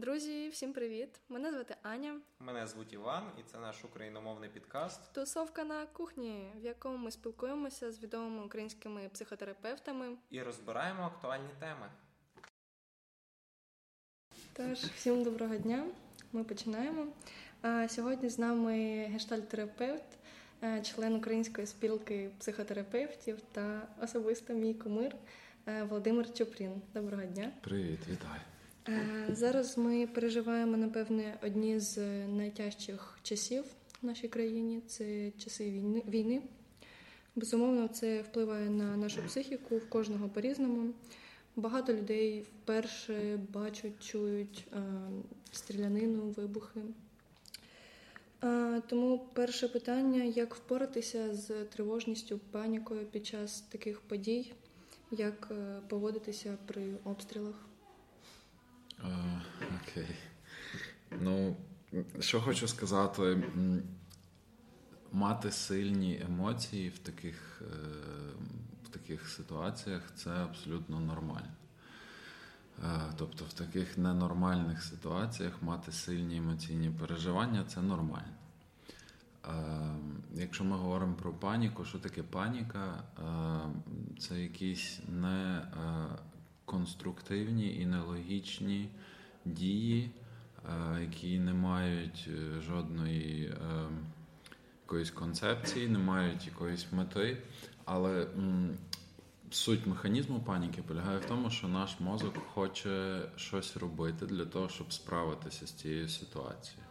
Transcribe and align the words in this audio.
Друзі, 0.00 0.48
всім 0.48 0.72
привіт! 0.72 1.08
Мене 1.28 1.52
звати 1.52 1.76
Аня. 1.82 2.20
Мене 2.40 2.66
звуть 2.66 2.92
Іван, 2.92 3.22
і 3.40 3.42
це 3.42 3.58
наш 3.58 3.84
україномовний 3.84 4.48
підкаст. 4.50 5.12
Тусовка 5.12 5.64
на 5.64 5.86
кухні, 5.86 6.52
в 6.60 6.64
якому 6.64 6.96
ми 6.96 7.10
спілкуємося 7.10 7.92
з 7.92 8.02
відомими 8.02 8.44
українськими 8.44 9.08
психотерапевтами 9.08 10.16
і 10.30 10.42
розбираємо 10.42 11.02
актуальні 11.02 11.48
теми. 11.58 11.86
Тож, 14.52 14.78
всім 14.78 15.24
доброго 15.24 15.56
дня. 15.56 15.86
Ми 16.32 16.44
починаємо. 16.44 17.06
А 17.62 17.88
Сьогодні 17.88 18.28
з 18.28 18.38
нами 18.38 18.74
гештальтерапевт, 19.12 20.18
е, 20.62 20.82
член 20.82 21.14
української 21.14 21.66
спілки 21.66 22.30
психотерапевтів 22.38 23.40
та 23.52 23.88
особисто 24.02 24.52
мій 24.52 24.74
кумир 24.74 25.16
е, 25.66 25.82
Володимир 25.82 26.34
Чупрін. 26.34 26.82
Доброго 26.94 27.22
дня. 27.22 27.52
Привіт, 27.62 28.00
вітаю. 28.08 28.40
Е, 28.88 29.26
зараз 29.32 29.78
ми 29.78 30.06
переживаємо, 30.06 30.76
напевне, 30.76 31.38
одні 31.42 31.80
з 31.80 31.98
найтяжчих 32.26 33.18
часів 33.22 33.64
в 34.02 34.06
нашій 34.06 34.28
країні 34.28 34.82
це 34.86 35.30
часи 35.30 35.70
війни. 35.70 36.02
війни. 36.08 36.42
Безумовно, 37.36 37.88
це 37.88 38.22
впливає 38.22 38.70
на 38.70 38.96
нашу 38.96 39.22
психіку 39.22 39.76
в 39.76 39.88
кожного 39.88 40.28
по-різному. 40.28 40.92
Багато 41.56 41.94
людей 41.94 42.40
вперше 42.40 43.40
бачать, 43.52 44.04
чують 44.04 44.66
е, 44.72 44.82
стрілянину, 45.52 46.22
вибухи. 46.22 46.80
Е, 48.44 48.82
тому 48.86 49.26
перше 49.32 49.68
питання: 49.68 50.22
як 50.22 50.54
впоратися 50.54 51.34
з 51.34 51.64
тривожністю, 51.64 52.40
панікою 52.50 53.06
під 53.06 53.26
час 53.26 53.60
таких 53.60 54.00
подій, 54.00 54.52
як 55.10 55.52
поводитися 55.88 56.58
при 56.66 56.94
обстрілах? 57.04 57.68
Окей. 59.02 60.16
Ну, 61.20 61.56
що 62.20 62.40
хочу 62.40 62.68
сказати, 62.68 63.42
мати 65.12 65.50
сильні 65.50 66.22
емоції 66.28 66.88
в 66.88 66.98
таких, 66.98 67.62
е, 67.62 67.74
в 68.84 68.88
таких 68.88 69.28
ситуаціях 69.28 70.02
це 70.16 70.30
абсолютно 70.30 71.00
нормально. 71.00 71.52
Е, 72.84 73.00
тобто 73.16 73.44
в 73.44 73.52
таких 73.52 73.98
ненормальних 73.98 74.82
ситуаціях 74.82 75.62
мати 75.62 75.92
сильні 75.92 76.36
емоційні 76.36 76.90
переживання 76.90 77.64
це 77.64 77.82
нормально. 77.82 78.34
Е, 79.44 79.50
якщо 80.34 80.64
ми 80.64 80.76
говоримо 80.76 81.14
про 81.14 81.32
паніку, 81.32 81.84
що 81.84 81.98
таке 81.98 82.22
паніка? 82.22 83.04
Це 84.18 84.42
якісь 84.42 85.00
не 85.08 85.62
конструктивні 86.68 87.80
і 87.80 87.86
нелогічні 87.86 88.88
дії, 89.44 90.10
е, 90.64 91.00
які 91.00 91.38
не 91.38 91.52
мають 91.52 92.28
е, 92.28 92.60
жодної 92.60 93.44
е, 93.44 93.88
якоїсь 94.82 95.10
концепції, 95.10 95.88
не 95.88 95.98
мають 95.98 96.46
якоїсь 96.46 96.86
мети. 96.92 97.42
Але 97.84 98.26
суть 99.50 99.86
механізму 99.86 100.40
паніки 100.40 100.82
полягає 100.82 101.18
в 101.18 101.24
тому, 101.24 101.50
що 101.50 101.68
наш 101.68 102.00
мозок 102.00 102.36
хоче 102.36 103.22
щось 103.36 103.76
робити 103.76 104.26
для 104.26 104.44
того, 104.44 104.68
щоб 104.68 104.92
справитися 104.92 105.66
з 105.66 105.72
цією 105.72 106.08
ситуацією. 106.08 106.84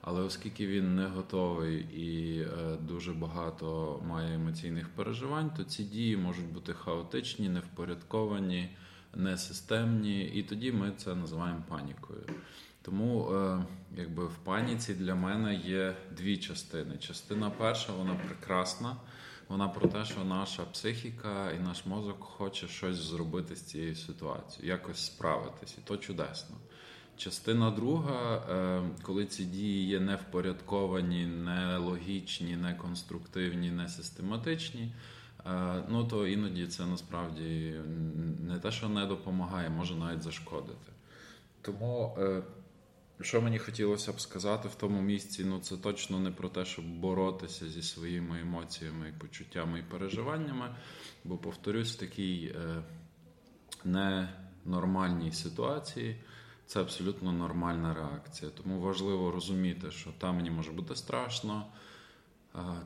Але 0.00 0.22
оскільки 0.22 0.66
він 0.66 0.96
не 0.96 1.06
готовий 1.06 1.78
і 1.78 2.46
дуже 2.80 3.12
багато 3.12 4.00
має 4.08 4.34
емоційних 4.34 4.88
переживань, 4.88 5.50
то 5.56 5.64
ці 5.64 5.84
дії 5.84 6.16
можуть 6.16 6.52
бути 6.52 6.74
хаотичні, 6.74 7.48
невпорядковані, 7.48 8.70
несистемні, 9.14 10.24
і 10.24 10.42
тоді 10.42 10.72
ми 10.72 10.92
це 10.96 11.14
називаємо 11.14 11.62
панікою. 11.68 12.24
Тому 12.82 13.32
е, 13.32 13.64
якби 13.96 14.26
в 14.26 14.36
паніці 14.44 14.94
для 14.94 15.14
мене 15.14 15.54
є 15.54 15.96
дві 16.16 16.36
частини. 16.36 16.98
Частина 16.98 17.50
перша, 17.50 17.92
вона 17.92 18.14
прекрасна. 18.14 18.96
Вона 19.48 19.68
про 19.68 19.88
те, 19.88 20.04
що 20.04 20.24
наша 20.24 20.62
психіка 20.62 21.50
і 21.50 21.58
наш 21.58 21.86
мозок 21.86 22.24
хоче 22.24 22.68
щось 22.68 22.96
зробити 22.96 23.56
з 23.56 23.62
цією 23.62 23.96
ситуацією, 23.96 24.72
якось 24.72 25.06
справитись, 25.06 25.78
і 25.78 25.80
то 25.84 25.96
чудесно. 25.96 26.56
Частина 27.16 27.70
друга, 27.70 28.36
е, 28.36 28.82
коли 29.02 29.26
ці 29.26 29.44
дії 29.44 29.88
є 29.88 30.00
не 30.00 30.16
впорядковані, 30.16 31.26
не 31.26 31.76
логічні, 31.76 32.56
Е, 35.46 35.82
ну 35.88 36.04
то 36.04 36.26
іноді 36.26 36.66
це 36.66 36.86
насправді 36.86 37.74
не 38.40 38.58
те, 38.58 38.70
що 38.70 38.88
не 38.88 39.06
допомагає, 39.06 39.70
може 39.70 39.94
навіть 39.94 40.22
зашкодити. 40.22 40.92
Тому, 41.62 42.16
е, 42.18 42.42
що 43.20 43.42
мені 43.42 43.58
хотілося 43.58 44.12
б 44.12 44.20
сказати 44.20 44.68
в 44.68 44.74
тому 44.74 45.00
місці, 45.00 45.44
ну 45.44 45.58
це 45.58 45.76
точно 45.76 46.20
не 46.20 46.30
про 46.30 46.48
те, 46.48 46.64
щоб 46.64 46.84
боротися 46.84 47.68
зі 47.68 47.82
своїми 47.82 48.40
емоціями, 48.40 49.14
почуттями 49.18 49.78
і 49.78 49.82
переживаннями, 49.82 50.74
бо, 51.24 51.36
повторюсь, 51.36 51.96
в 51.96 51.98
такій 51.98 52.54
е, 52.56 52.82
ненормальній 53.84 55.32
ситуації. 55.32 56.16
Це 56.66 56.80
абсолютно 56.80 57.32
нормальна 57.32 57.94
реакція. 57.94 58.50
Тому 58.50 58.80
важливо 58.80 59.30
розуміти, 59.30 59.90
що 59.90 60.10
там 60.18 60.36
мені 60.36 60.50
може 60.50 60.72
бути 60.72 60.96
страшно, 60.96 61.66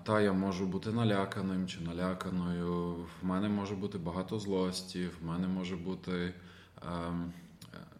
та 0.02 0.20
я 0.20 0.32
можу 0.32 0.66
бути 0.66 0.92
наляканим 0.92 1.66
чи 1.66 1.80
наляканою. 1.80 2.94
В 3.22 3.24
мене 3.24 3.48
може 3.48 3.74
бути 3.74 3.98
багато 3.98 4.38
злості, 4.38 5.08
в 5.20 5.26
мене 5.26 5.48
може 5.48 5.76
бути 5.76 6.34
ем, 6.82 7.32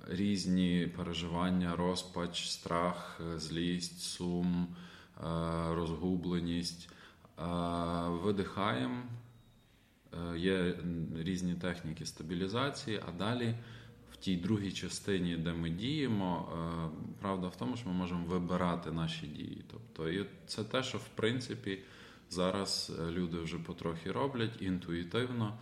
різні 0.09 0.93
переживання, 0.97 1.77
розпач, 1.77 2.49
страх, 2.49 3.21
злість, 3.37 4.01
сум, 4.01 4.67
е, 4.67 5.25
розгубленість. 5.75 6.89
Е, 7.39 7.43
видихаємо. 8.09 9.03
Е, 10.33 10.39
є 10.39 10.75
різні 11.17 11.55
техніки 11.55 12.07
стабілізації, 12.07 13.01
а 13.09 13.13
далі 13.13 13.55
в 14.13 14.17
тій 14.17 14.37
другій 14.37 14.73
частині, 14.73 15.37
де 15.37 15.53
ми 15.53 15.71
діємо, 15.71 16.49
е, 16.53 17.15
правда 17.21 17.49
в 17.49 17.57
тому, 17.57 17.77
що 17.77 17.89
ми 17.89 17.95
можемо 17.95 18.27
вибирати 18.27 18.93
наші 18.93 19.27
дії. 19.27 19.65
Тобто, 19.71 20.11
і 20.11 20.27
це 20.47 20.65
те, 20.65 20.83
що 20.83 20.99
в 20.99 21.09
принципі 21.09 21.79
зараз 22.31 22.93
е, 23.01 23.11
люди 23.11 23.39
вже 23.39 23.59
потрохи 23.59 24.13
роблять 24.13 24.63
інтуїтивно. 24.63 25.59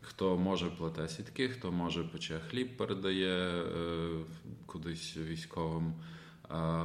Хто 0.00 0.36
може 0.38 0.70
плете 0.70 1.08
сітки, 1.08 1.48
хто 1.48 1.72
може 1.72 2.04
пече 2.04 2.40
хліб, 2.50 2.76
передає 2.76 3.62
е, 3.62 4.08
кудись 4.66 5.16
військовим. 5.16 5.94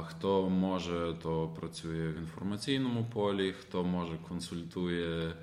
Хто 0.06 0.50
може, 0.50 1.16
то 1.22 1.48
працює 1.48 2.08
в 2.08 2.18
інформаційному 2.18 3.06
полі, 3.12 3.54
хто 3.60 3.84
може 3.84 4.18
консультує 4.28 5.34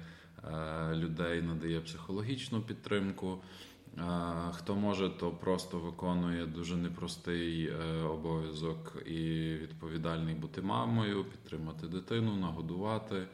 людей, 0.94 1.42
надає 1.42 1.82
психологічну 1.82 2.62
підтримку. 2.62 3.42
Хто 4.52 4.76
може, 4.76 5.10
то 5.10 5.32
просто 5.32 5.80
виконує 5.80 6.46
дуже 6.46 6.76
непростий 6.76 7.66
е, 7.66 8.04
обов'язок 8.04 9.04
і 9.06 9.54
відповідальний 9.54 10.36
бути 10.36 10.62
мамою, 10.62 11.26
підтримати 11.26 11.88
дитину, 11.88 12.36
нагодувати, 12.36 13.16
е, 13.16 13.28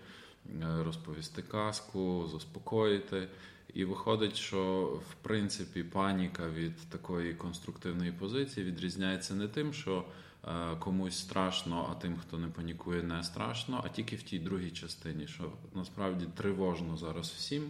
розповісти 0.83 1.41
казку, 1.41 2.27
заспокоїти. 2.31 3.27
І 3.73 3.85
виходить, 3.85 4.35
що 4.35 4.83
в 5.09 5.13
принципі 5.13 5.83
паніка 5.83 6.49
від 6.49 6.89
такої 6.89 7.33
конструктивної 7.33 8.11
позиції 8.11 8.65
відрізняється 8.65 9.33
не 9.35 9.47
тим, 9.47 9.73
що 9.73 10.05
е, 10.43 10.75
комусь 10.79 11.17
страшно, 11.17 11.87
а 11.91 12.01
тим, 12.01 12.17
хто 12.17 12.37
не 12.37 12.47
панікує, 12.47 13.03
не 13.03 13.23
страшно, 13.23 13.81
а 13.85 13.89
тільки 13.89 14.15
в 14.15 14.23
тій 14.23 14.39
другій 14.39 14.71
частині, 14.71 15.27
що 15.27 15.51
насправді 15.75 16.25
тривожно 16.35 16.97
зараз 16.97 17.29
всім, 17.29 17.69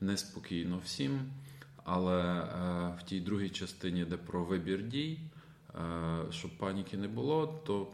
неспокійно 0.00 0.80
всім. 0.84 1.20
Але 1.88 2.22
е, 2.22 2.94
в 2.98 3.02
тій 3.02 3.20
другій 3.20 3.50
частині, 3.50 4.04
де 4.04 4.16
про 4.16 4.44
вибір 4.44 4.82
дій, 4.82 5.18
е, 5.74 5.78
щоб 6.30 6.58
паніки 6.58 6.96
не 6.96 7.08
було, 7.08 7.60
то 7.66 7.88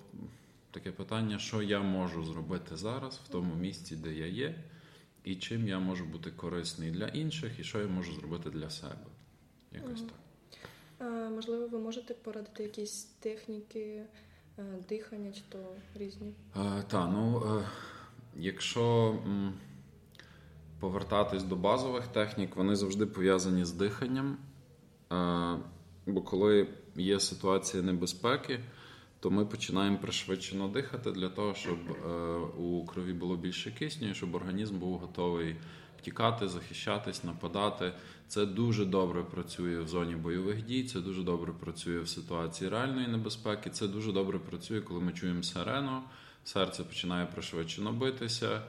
таке 0.71 0.93
питання, 0.93 1.39
що 1.39 1.63
я 1.63 1.81
можу 1.81 2.25
зробити 2.25 2.77
зараз 2.77 3.21
в 3.25 3.29
тому 3.29 3.55
місці, 3.55 3.97
де 3.97 4.13
я 4.13 4.27
є, 4.27 4.55
і 5.25 5.37
чим 5.37 5.69
я 5.69 5.79
можу 5.79 6.05
бути 6.05 6.31
корисний 6.31 6.91
для 6.91 7.07
інших, 7.07 7.61
і 7.61 7.65
що 7.65 7.81
я 7.81 7.87
можу 7.87 8.13
зробити 8.13 8.51
для 8.51 8.71
себе. 8.71 9.07
Якось 9.73 10.03
так. 10.03 10.19
А, 10.99 11.05
Можливо, 11.31 11.69
ви 11.69 11.79
можете 11.79 12.15
порадити 12.15 12.63
якісь 12.63 13.05
техніки 13.05 14.03
е, 14.59 14.65
дихання 14.89 15.33
чи 15.33 15.43
то 15.49 15.59
різні? 15.95 16.35
Так, 16.89 17.11
ну 17.13 17.43
якщо 18.37 19.17
повертатись 20.83 21.43
до 21.43 21.57
базових 21.57 22.07
технік, 22.07 22.57
вони 22.57 22.77
завжди 22.77 23.07
пов'язані 23.07 23.65
з 23.65 23.73
диханням. 23.73 24.37
Е, 25.13 25.59
бо 26.07 26.23
коли 26.23 26.69
є 26.97 27.21
ситуація 27.21 27.83
небезпеки, 27.83 28.61
то 29.21 29.31
ми 29.31 29.47
починаємо 29.47 29.99
пришвидшено 29.99 30.69
дихати 30.69 31.13
для 31.13 31.29
того, 31.29 31.55
щоб 31.55 31.79
е, 31.91 32.09
у 32.59 32.87
крові 32.87 33.13
було 33.13 33.37
більше 33.37 33.71
кисню, 33.71 34.15
щоб 34.15 34.35
організм 34.35 34.79
був 34.79 34.99
готовий 34.99 35.57
тікати, 36.01 36.49
захищатись, 36.49 37.25
нападати. 37.25 37.93
Це 38.29 38.47
дуже 38.47 38.85
добре 38.85 39.23
працює 39.23 39.81
в 39.81 39.89
зоні 39.89 40.15
бойових 40.17 40.65
дій. 40.65 40.85
Це 40.85 41.01
дуже 41.01 41.23
добре 41.23 41.53
працює 41.53 42.01
в 42.01 42.09
ситуації 42.09 42.71
реальної 42.71 43.09
небезпеки. 43.09 43.71
Це 43.71 43.89
дуже 43.89 44.13
добре 44.13 44.39
працює, 44.39 44.81
коли 44.81 45.01
ми 45.01 45.13
чуємо 45.13 45.43
сирену. 45.43 46.03
Серце 46.45 46.85
починає 46.85 47.27
пришвидшено 47.27 47.93
битися. 47.93 48.63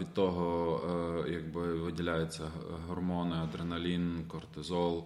Від 0.00 0.14
того, 0.14 0.80
е, 1.26 1.32
якби 1.32 1.74
виділяються 1.74 2.50
гормони, 2.88 3.36
адреналін, 3.36 4.24
кортизол. 4.28 5.04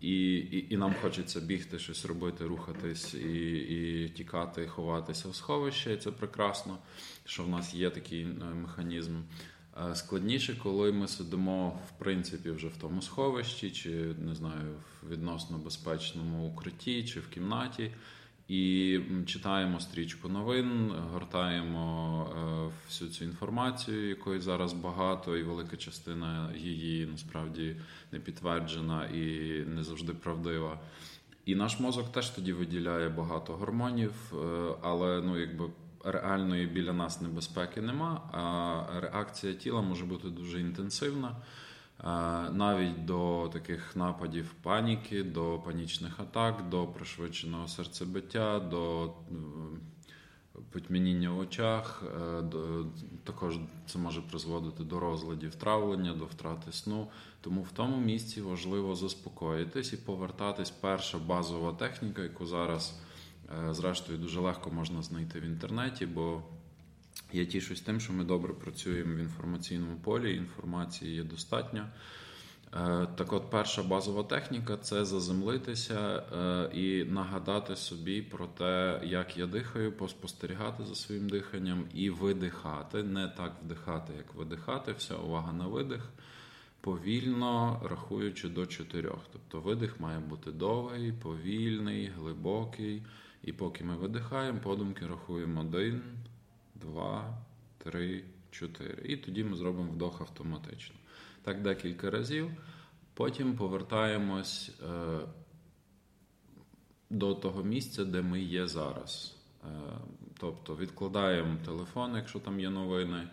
І 0.00 0.34
і, 0.34 0.74
і 0.74 0.76
нам 0.76 0.94
хочеться 1.02 1.40
бігти, 1.40 1.78
щось 1.78 2.04
робити, 2.04 2.46
рухатись 2.46 3.14
і 3.14 3.52
і 3.52 4.08
тікати, 4.08 4.66
ховатися 4.66 5.28
в 5.28 5.34
сховище. 5.34 5.92
І 5.92 5.96
це 5.96 6.10
прекрасно, 6.10 6.78
що 7.24 7.44
в 7.44 7.48
нас 7.48 7.74
є 7.74 7.90
такий 7.90 8.22
е, 8.22 8.54
механізм. 8.54 9.16
Складніше, 9.94 10.60
коли 10.62 10.92
ми 10.92 11.08
сидимо 11.08 11.68
в 11.68 11.98
принципі 11.98 12.50
вже 12.50 12.68
в 12.68 12.76
тому 12.76 13.02
сховищі, 13.02 13.70
чи 13.70 13.90
не 14.18 14.34
знаю, 14.34 14.74
в 15.02 15.10
відносно 15.10 15.58
безпечному 15.58 16.46
укритті, 16.46 17.04
чи 17.04 17.20
в 17.20 17.28
кімнаті. 17.28 17.90
І 18.50 19.00
читаємо 19.26 19.80
стрічку 19.80 20.28
новин, 20.28 20.92
гортаємо 21.12 22.26
е, 22.30 22.72
всю 22.88 23.10
цю 23.10 23.24
інформацію, 23.24 24.08
якої 24.08 24.40
зараз 24.40 24.72
багато, 24.72 25.36
і 25.36 25.42
велика 25.42 25.76
частина 25.76 26.50
її 26.56 27.06
насправді 27.06 27.76
не 28.12 28.18
підтверджена 28.18 29.06
і 29.06 29.24
не 29.66 29.84
завжди 29.84 30.12
правдива. 30.12 30.78
І 31.46 31.54
наш 31.54 31.80
мозок 31.80 32.12
теж 32.12 32.30
тоді 32.30 32.52
виділяє 32.52 33.08
багато 33.08 33.52
гормонів, 33.52 34.12
е, 34.32 34.74
але 34.82 35.22
ну 35.22 35.38
якби 35.40 35.64
реальної 36.04 36.66
біля 36.66 36.92
нас 36.92 37.20
небезпеки 37.20 37.80
нема. 37.80 38.22
А 38.32 39.00
реакція 39.00 39.54
тіла 39.54 39.80
може 39.80 40.04
бути 40.04 40.28
дуже 40.28 40.60
інтенсивна 40.60 41.36
навіть 42.52 43.04
до 43.04 43.50
таких 43.52 43.96
нападів 43.96 44.54
паніки, 44.62 45.22
до 45.22 45.58
панічних 45.58 46.20
атак, 46.20 46.68
до 46.68 46.86
пришвидшеного 46.86 47.68
серцебиття, 47.68 48.60
до 48.60 49.12
потьмяніння 50.70 51.30
в 51.30 51.38
очах. 51.38 52.02
Е, 52.20 52.42
також 53.24 53.58
це 53.86 53.98
може 53.98 54.20
призводити 54.20 54.84
до 54.84 55.00
розладів 55.00 55.54
травлення, 55.54 56.14
до 56.14 56.24
втрати 56.24 56.72
сну. 56.72 57.06
Тому 57.40 57.62
в 57.62 57.70
тому 57.72 57.96
місці 57.96 58.40
важливо 58.40 58.94
заспокоїтись 58.94 59.92
і 59.92 59.96
повертатись. 59.96 60.70
Перша 60.70 61.18
базова 61.18 61.72
техніка, 61.72 62.22
яку 62.22 62.46
зараз, 62.46 63.00
е, 63.68 63.74
зрештою, 63.74 64.18
дуже 64.18 64.40
легко 64.40 64.70
можна 64.70 65.02
знайти 65.02 65.40
в 65.40 65.44
інтернеті, 65.44 66.06
бо 66.06 66.42
я 67.32 67.44
тішусь 67.44 67.80
тим, 67.80 68.00
що 68.00 68.12
ми 68.12 68.24
добре 68.24 68.54
працюємо 68.54 69.14
в 69.14 69.18
інформаційному 69.18 69.96
полі, 69.96 70.36
інформації 70.36 71.14
є 71.14 71.22
достатньо. 71.22 71.86
Е, 72.74 73.06
так 73.16 73.32
от, 73.32 73.50
перша 73.50 73.82
базова 73.82 74.22
техніка 74.22 74.76
це 74.76 75.04
заземлитися 75.04 76.22
е, 76.32 76.70
і 76.78 77.04
нагадати 77.04 77.76
собі 77.76 78.22
про 78.22 78.46
те, 78.46 79.00
як 79.04 79.36
я 79.36 79.46
дихаю, 79.46 79.92
поспостерігати 79.92 80.84
за 80.84 80.94
своїм 80.94 81.28
диханням 81.28 81.84
і 81.94 82.10
видихати. 82.10 83.02
Не 83.02 83.28
так 83.28 83.52
вдихати, 83.62 84.12
як 84.16 84.34
видихати. 84.34 84.92
Вся 84.92 85.16
увага 85.16 85.52
на 85.52 85.66
видих, 85.66 86.08
повільно 86.80 87.80
рахуючи 87.90 88.48
до 88.48 88.66
чотирьох. 88.66 89.20
Тобто 89.32 89.60
видих 89.60 90.00
має 90.00 90.18
бути 90.18 90.52
довгий, 90.52 91.12
повільний, 91.12 92.06
глибокий. 92.06 93.02
І 93.44 93.52
поки 93.52 93.84
ми 93.84 93.96
видихаємо, 93.96 94.58
подумки 94.60 95.06
рахуємо 95.06 95.60
один 95.60 96.02
два, 96.80 97.38
три, 97.78 98.24
чотири. 98.50 99.02
І 99.04 99.16
тоді 99.16 99.44
ми 99.44 99.56
зробимо 99.56 99.90
вдох 99.92 100.20
автоматично. 100.20 100.96
Так 101.42 101.62
декілька 101.62 102.10
разів. 102.10 102.50
Потім 103.14 103.56
повертаємось 103.56 104.70
е, 104.82 105.20
до 107.10 107.34
того 107.34 107.62
місця, 107.62 108.04
де 108.04 108.22
ми 108.22 108.40
є 108.40 108.66
зараз. 108.66 109.36
Е, 109.64 109.68
тобто 110.38 110.76
відкладаємо 110.76 111.56
телефон, 111.64 112.16
якщо 112.16 112.38
там 112.38 112.60
є 112.60 112.70
новини, 112.70 113.28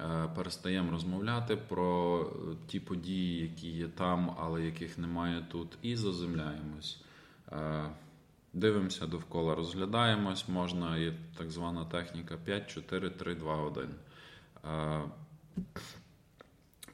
е, 0.00 0.28
перестаємо 0.34 0.90
розмовляти 0.90 1.56
про 1.56 2.26
ті 2.66 2.80
події, 2.80 3.42
які 3.42 3.68
є 3.68 3.88
там, 3.88 4.36
але 4.38 4.62
яких 4.62 4.98
немає 4.98 5.46
тут, 5.50 5.78
і 5.82 5.96
заземляємось. 5.96 7.02
Дивимося 8.56 9.06
довкола, 9.06 9.54
розглядаємось, 9.54 10.48
можна 10.48 10.98
є 10.98 11.14
так 11.38 11.50
звана 11.50 11.84
техніка 11.84 12.36
5, 12.44 12.70
4, 12.70 13.10
3, 13.10 13.34
2, 13.34 13.56
1. 13.56 13.88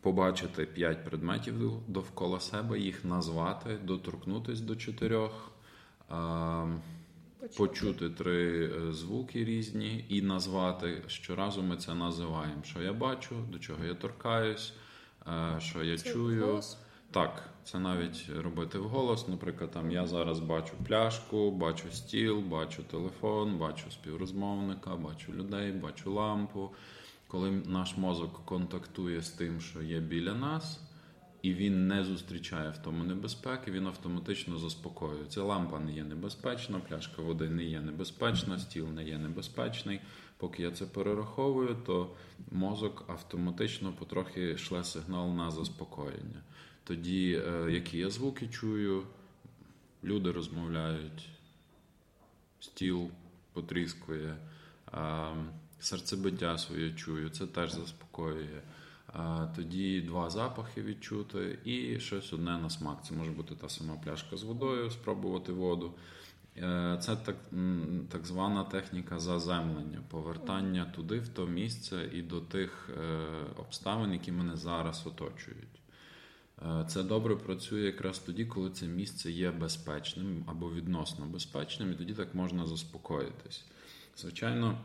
Побачити 0.01 0.67
5 0.67 1.05
предметів 1.05 1.55
довкола 1.89 2.41
себе, 2.41 2.79
їх 2.79 3.05
назвати, 3.05 3.79
доторкнутися 3.83 4.65
до 4.65 4.77
чотирьох, 4.77 5.51
почути 7.57 8.11
три 8.11 8.67
е, 8.67 8.93
звуки 8.93 9.45
різні 9.45 10.05
і 10.09 10.23
назвати. 10.23 11.03
Щоразу 11.07 11.63
ми 11.63 11.77
це 11.77 11.95
називаємо. 11.95 12.63
Що 12.65 12.83
я 12.83 12.93
бачу, 12.93 13.35
до 13.53 13.59
чого 13.59 13.85
я 13.85 13.95
торкаюсь, 13.95 14.73
що 15.59 15.85
я 15.85 15.99
це 15.99 16.13
чую. 16.13 16.47
Голос? 16.47 16.79
Так, 17.13 17.43
це 17.65 17.79
навіть 17.79 18.31
робити 18.37 18.79
вголос. 18.79 19.29
Наприклад, 19.29 19.71
там 19.71 19.91
я 19.91 20.07
зараз 20.07 20.41
бачу 20.41 20.73
пляшку, 20.87 21.51
бачу 21.51 21.91
стіл, 21.91 22.41
бачу 22.41 22.83
телефон, 22.83 23.59
бачу 23.59 23.91
співрозмовника, 23.91 24.97
бачу 24.97 25.33
людей, 25.33 25.73
бачу 25.73 26.13
лампу. 26.13 26.71
Коли 27.27 27.51
наш 27.51 27.97
мозок 27.97 28.45
контактує 28.45 29.23
з 29.23 29.31
тим, 29.31 29.61
що 29.61 29.83
є 29.83 30.01
біля 30.01 30.35
нас, 30.35 30.81
і 31.43 31.55
він 31.55 31.89
не 31.89 32.05
зустрічає 32.05 32.71
в 32.71 32.79
тому 32.79 33.05
небезпеки, 33.05 33.71
він 33.71 33.87
автоматично 33.87 34.59
заспокоюється. 34.59 35.43
Лампа 35.43 35.81
не 35.81 35.93
є 35.93 36.05
небезпечна, 36.05 36.81
пляшка 36.89 37.23
води 37.23 37.49
не 37.49 37.65
є 37.65 37.81
небезпечна, 37.81 38.59
стіл 38.59 38.89
не 38.89 39.05
є 39.05 39.19
небезпечний. 39.19 40.01
Поки 40.37 40.63
я 40.63 40.71
це 40.71 40.87
перераховую, 40.87 41.77
то 41.87 42.11
мозок 42.51 43.05
автоматично 43.09 43.93
потрохи 43.93 44.57
шле 44.59 44.85
сигнал 44.85 45.29
на 45.29 45.51
заспокоєння. 45.51 46.43
Тоді, 46.85 47.43
е, 47.47 47.71
які 47.71 47.99
я 47.99 48.11
звуки 48.11 48.49
чую, 48.49 49.03
люди 50.05 50.33
розмовляють, 50.33 51.29
стіл 52.61 53.11
потріскує, 53.53 54.37
серцебиття 55.81 56.59
своє 56.59 56.93
чую, 56.93 57.31
це 57.31 57.47
теж 57.47 57.73
заспокоює. 57.73 58.63
Тоді 59.57 60.01
два 60.01 60.31
запахи 60.31 60.83
відчути 60.83 61.59
і 61.65 62.01
щось 62.01 62.33
одне 62.33 62.59
на 62.59 62.71
смак. 62.71 63.05
Це 63.05 63.15
може 63.15 63.31
бути 63.31 63.55
та 63.55 63.69
сама 63.69 63.95
пляшка 63.95 64.37
з 64.37 64.43
водою, 64.43 64.91
спробувати 64.91 65.53
воду. 65.53 65.95
Е, 66.57 66.99
це 67.03 67.17
так 67.17 67.37
так 68.09 68.27
звана 68.27 68.65
техніка 68.65 69.19
заземлення, 69.19 70.03
повертання 70.09 70.85
туди, 70.85 71.19
в 71.19 71.29
то 71.29 71.47
місце 71.47 72.11
і 72.13 72.23
до 72.23 72.41
тих 72.41 72.91
е, 72.91 73.27
обставин, 73.57 74.13
які 74.13 74.33
мене 74.33 74.57
зараз 74.57 75.07
оточують. 75.07 75.82
Е, 76.67 76.85
це 76.89 77.03
добре 77.03 77.37
працює 77.37 77.81
якраз 77.81 78.19
тоді, 78.19 78.45
коли 78.45 78.71
це 78.71 78.87
місце 78.87 79.31
є 79.31 79.51
безпечним 79.51 80.45
або 80.47 80.73
відносно 80.73 81.27
безпечним, 81.27 81.93
і 81.93 81.95
тоді 81.95 82.15
так 82.15 82.35
можна 82.35 82.67
заспокоїтись. 82.67 83.65
Звичайно, 84.17 84.79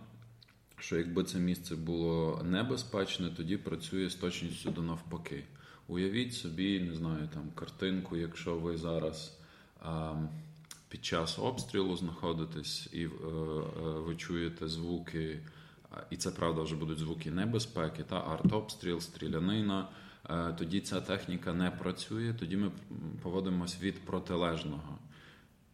що 0.80 0.98
якби 0.98 1.24
це 1.24 1.40
місце 1.40 1.76
було 1.76 2.42
небезпечне, 2.44 3.30
тоді 3.30 3.58
працює 3.58 4.10
з 4.10 4.16
точністю 4.16 4.72
до 4.72 4.82
навпаки. 4.82 5.44
Уявіть 5.88 6.34
собі, 6.34 6.80
не 6.80 6.96
знаю, 6.96 7.30
там 7.34 7.50
картинку, 7.56 8.18
якщо 8.18 8.56
ви 8.56 8.78
зараз 8.78 9.38
а, 9.82 10.16
під 10.90 11.06
час 11.06 11.40
обстрілу 11.40 11.96
знаходитесь 11.96 12.90
і 12.94 13.06
а, 13.06 13.08
е, 13.08 13.30
е, 13.30 14.00
ви 14.00 14.16
чуєте 14.16 14.68
звуки, 14.68 15.40
і 16.10 16.18
це 16.18 16.32
правда 16.32 16.62
вже 16.62 16.76
будуть 16.76 17.00
звуки 17.00 17.32
небезпеки, 17.32 18.04
та 18.04 18.20
артобстріл, 18.20 19.00
стрілянина. 19.00 19.88
Е, 20.30 20.54
тоді 20.58 20.80
ця 20.80 21.02
техніка 21.02 21.54
не 21.54 21.72
працює, 21.72 22.34
тоді 22.34 22.58
ми 22.58 22.72
поводимось 23.24 23.82
від 23.82 24.06
протилежного. 24.06 24.98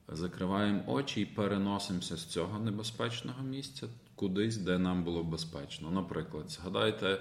Закриваємо 0.08 0.84
очі 0.88 1.22
і 1.22 1.26
переносимося 1.26 2.18
з 2.18 2.26
цього 2.26 2.60
небезпечного 2.60 3.44
місця 3.44 3.88
кудись, 4.16 4.58
де 4.58 4.78
нам 4.78 5.04
було 5.04 5.24
безпечно. 5.24 5.92
Наприклад, 5.92 6.50
згадайте 6.50 7.20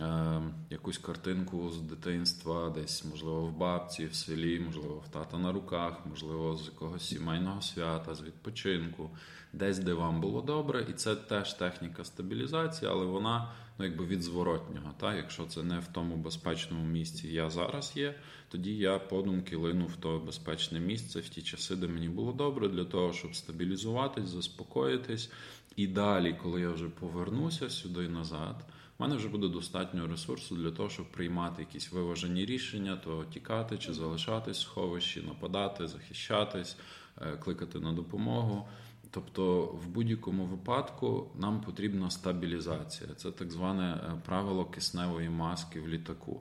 е, 0.00 0.40
якусь 0.70 0.98
картинку 0.98 1.70
з 1.70 1.80
дитинства, 1.80 2.70
десь, 2.70 3.04
можливо, 3.04 3.40
в 3.40 3.56
бабці, 3.56 4.06
в 4.06 4.14
селі, 4.14 4.60
можливо, 4.60 5.02
в 5.06 5.08
тата 5.08 5.38
на 5.38 5.52
руках, 5.52 6.06
можливо, 6.06 6.56
з 6.56 6.66
якогось 6.66 7.08
сімейного 7.08 7.62
свята, 7.62 8.14
з 8.14 8.22
відпочинку, 8.22 9.10
десь, 9.52 9.78
де 9.78 9.92
вам 9.92 10.20
було 10.20 10.42
добре, 10.42 10.86
і 10.90 10.92
це 10.92 11.16
теж 11.16 11.54
техніка 11.54 12.04
стабілізації, 12.04 12.90
але 12.90 13.04
вона 13.04 13.52
ну, 13.78 13.84
якби 13.84 14.06
від 14.06 14.22
зворотнього. 14.22 14.94
Та? 15.00 15.14
Якщо 15.14 15.44
це 15.44 15.62
не 15.62 15.78
в 15.78 15.86
тому 15.86 16.16
безпечному 16.16 16.84
місці 16.84 17.28
я 17.28 17.50
зараз 17.50 17.92
є, 17.96 18.14
тоді 18.48 18.76
я 18.76 18.98
подумки 18.98 19.56
лину 19.56 19.86
в 19.86 19.96
то 19.96 20.18
безпечне 20.18 20.80
місце 20.80 21.20
в 21.20 21.28
ті 21.28 21.42
часи, 21.42 21.76
де 21.76 21.88
мені 21.88 22.08
було 22.08 22.32
добре, 22.32 22.68
для 22.68 22.84
того, 22.84 23.12
щоб 23.12 23.34
стабілізуватись, 23.34 24.28
заспокоїтись. 24.28 25.30
І 25.76 25.86
далі, 25.86 26.36
коли 26.42 26.60
я 26.60 26.70
вже 26.70 26.88
повернуся 26.88 27.70
сюди 27.70 28.08
назад, 28.08 28.64
в 28.98 29.02
мене 29.02 29.16
вже 29.16 29.28
буде 29.28 29.48
достатньо 29.48 30.06
ресурсу 30.06 30.56
для 30.56 30.70
того, 30.70 30.88
щоб 30.90 31.12
приймати 31.12 31.62
якісь 31.62 31.92
виважені 31.92 32.46
рішення, 32.46 32.96
то 32.96 33.24
тікати 33.24 33.78
чи 33.78 33.92
залишатись 33.92 34.58
в 34.58 34.60
сховищі, 34.60 35.22
нападати, 35.22 35.88
захищатись, 35.88 36.76
е, 37.20 37.36
кликати 37.36 37.80
на 37.80 37.92
допомогу. 37.92 38.68
Тобто, 39.10 39.62
в 39.62 39.88
будь-якому 39.88 40.44
випадку 40.44 41.30
нам 41.38 41.60
потрібна 41.60 42.10
стабілізація. 42.10 43.10
Це 43.16 43.30
так 43.30 43.50
зване 43.50 43.92
е, 43.92 44.22
правило 44.26 44.64
кисневої 44.64 45.28
маски 45.28 45.80
в 45.80 45.88
літаку. 45.88 46.40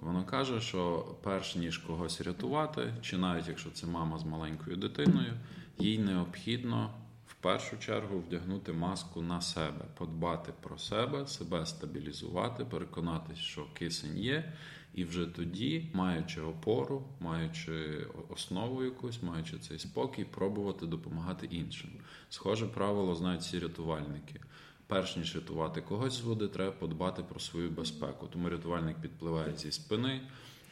Воно 0.00 0.24
каже, 0.24 0.60
що 0.60 1.06
перш 1.22 1.56
ніж 1.56 1.78
когось 1.78 2.20
рятувати, 2.20 2.94
чи 3.02 3.18
навіть 3.18 3.48
якщо 3.48 3.70
це 3.70 3.86
мама 3.86 4.18
з 4.18 4.24
маленькою 4.24 4.76
дитиною, 4.76 5.32
їй 5.78 5.98
необхідно 5.98 6.90
в 7.26 7.34
першу 7.34 7.78
чергу 7.78 8.18
вдягнути 8.18 8.72
маску 8.72 9.22
на 9.22 9.40
себе, 9.40 9.84
подбати 9.94 10.52
про 10.60 10.78
себе, 10.78 11.26
себе 11.26 11.66
стабілізувати, 11.66 12.64
переконатись, 12.64 13.38
що 13.38 13.66
кисень 13.74 14.18
є, 14.18 14.52
і 14.94 15.04
вже 15.04 15.26
тоді, 15.26 15.90
маючи 15.92 16.40
опору, 16.40 17.04
маючи 17.20 18.06
основу 18.28 18.84
якусь, 18.84 19.22
маючи 19.22 19.58
цей 19.58 19.78
спокій, 19.78 20.24
пробувати 20.24 20.86
допомагати 20.86 21.46
іншим. 21.46 21.90
Схоже 22.30 22.66
правило 22.66 23.14
знають 23.14 23.40
всі 23.40 23.58
рятувальники. 23.58 24.40
Перш 24.86 25.16
ніж 25.16 25.34
рятувати 25.34 25.80
когось 25.80 26.12
з 26.12 26.20
води, 26.20 26.48
треба 26.48 26.72
подбати 26.72 27.22
про 27.22 27.40
свою 27.40 27.70
безпеку. 27.70 28.26
Тому 28.32 28.48
рятувальник 28.48 28.96
підпливає 28.96 29.56
зі 29.56 29.72
спини, 29.72 30.20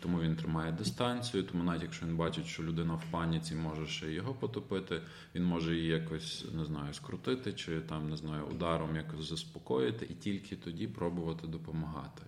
тому 0.01 0.21
він 0.21 0.37
тримає 0.37 0.73
дистанцію. 0.73 1.43
Тому 1.43 1.65
навіть 1.65 1.83
якщо 1.83 2.07
він 2.07 2.17
бачить, 2.17 2.47
що 2.47 2.63
людина 2.63 2.95
в 2.95 3.05
паніці 3.11 3.55
може 3.55 3.87
ще 3.87 4.13
його 4.13 4.35
потопити, 4.35 5.01
він 5.35 5.45
може 5.45 5.77
її 5.77 5.89
якось 5.89 6.45
не 6.53 6.65
знаю, 6.65 6.95
скрутити 6.95 7.53
чи 7.53 7.81
там 7.81 8.11
не 8.11 8.17
знаю 8.17 8.45
ударом 8.45 8.97
якось 8.97 9.29
заспокоїти, 9.29 10.07
і 10.11 10.15
тільки 10.15 10.57
тоді 10.57 10.89
пробувати 10.89 11.47
допомагати. 11.47 12.23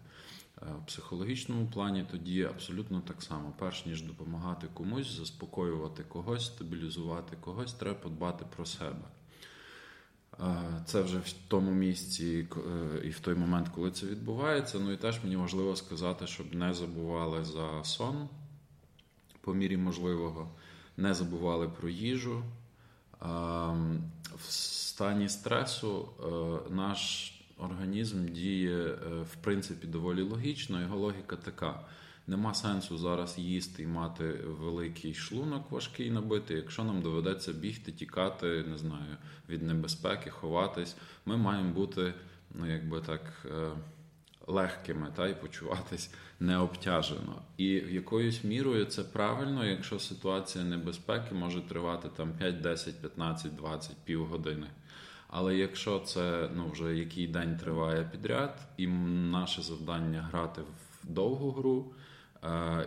Е, 0.62 0.66
в 0.82 0.86
психологічному 0.86 1.66
плані 1.66 2.06
тоді 2.10 2.44
абсолютно 2.44 3.00
так 3.00 3.22
само. 3.22 3.52
Перш 3.58 3.86
ніж 3.86 4.02
допомагати 4.02 4.68
комусь, 4.74 5.16
заспокоювати 5.16 6.02
когось, 6.02 6.46
стабілізувати 6.46 7.36
когось, 7.40 7.72
треба 7.72 7.98
подбати 7.98 8.44
про 8.56 8.66
себе. 8.66 9.08
Це 10.84 11.02
вже 11.02 11.18
в 11.18 11.32
тому 11.48 11.70
місці 11.70 12.48
е, 12.56 13.06
і 13.06 13.10
в 13.10 13.20
той 13.20 13.34
момент, 13.34 13.68
коли 13.74 13.90
це 13.90 14.06
відбувається. 14.06 14.78
Ну 14.78 14.92
і 14.92 14.96
теж 14.96 15.24
мені 15.24 15.36
важливо 15.36 15.76
сказати, 15.76 16.26
щоб 16.26 16.54
не 16.54 16.74
забували 16.74 17.44
за 17.44 17.84
сон 17.84 18.28
по 19.40 19.54
мірі 19.54 19.76
можливого, 19.76 20.50
не 20.96 21.14
забували 21.14 21.68
про 21.68 21.88
їжу. 21.88 22.42
В 24.36 24.44
стані 24.48 25.28
стресу 25.28 26.08
е, 26.20 26.74
наш 26.74 27.32
організм 27.58 28.28
діє 28.28 28.84
е, 28.86 28.96
в 29.22 29.34
принципі 29.40 29.86
доволі 29.86 30.22
логічно. 30.22 30.80
Його 30.80 30.96
логіка 30.96 31.36
така. 31.36 31.80
Нема 32.26 32.54
сенсу 32.54 32.98
зараз 32.98 33.38
їсти 33.38 33.82
і 33.82 33.86
мати 33.86 34.24
великий 34.44 35.14
шлунок 35.14 35.70
важкий 35.70 36.10
набитий. 36.10 36.56
Якщо 36.56 36.84
нам 36.84 37.02
доведеться 37.02 37.52
бігти, 37.52 37.92
тікати, 37.92 38.64
не 38.68 38.78
знаю, 38.78 39.16
від 39.48 39.62
небезпеки, 39.62 40.30
ховатись, 40.30 40.96
ми 41.26 41.36
маємо 41.36 41.72
бути, 41.72 42.14
ну 42.54 42.72
якби 42.72 43.00
так, 43.00 43.46
е, 43.50 43.70
легкими 44.46 45.12
та 45.16 45.28
і 45.28 45.40
почуватись 45.40 46.10
необтяжено. 46.40 47.42
І 47.56 47.66
якоюсь 47.68 48.44
мірою 48.44 48.84
це 48.84 49.04
правильно, 49.04 49.64
якщо 49.66 49.98
ситуація 49.98 50.64
небезпеки 50.64 51.34
може 51.34 51.60
тривати 51.60 52.08
там 52.16 52.32
5, 52.32 52.60
10, 52.60 53.00
15, 53.00 53.56
20, 53.56 53.96
півгодини. 54.04 54.66
Але 55.28 55.56
якщо 55.56 55.98
це 55.98 56.50
ну, 56.54 56.70
вже 56.70 56.96
який 56.96 57.26
день 57.26 57.56
триває 57.56 58.08
підряд, 58.12 58.58
і 58.76 58.86
наше 58.86 59.62
завдання 59.62 60.22
грати 60.22 60.62
в 60.62 61.10
довгу 61.10 61.50
гру 61.50 61.92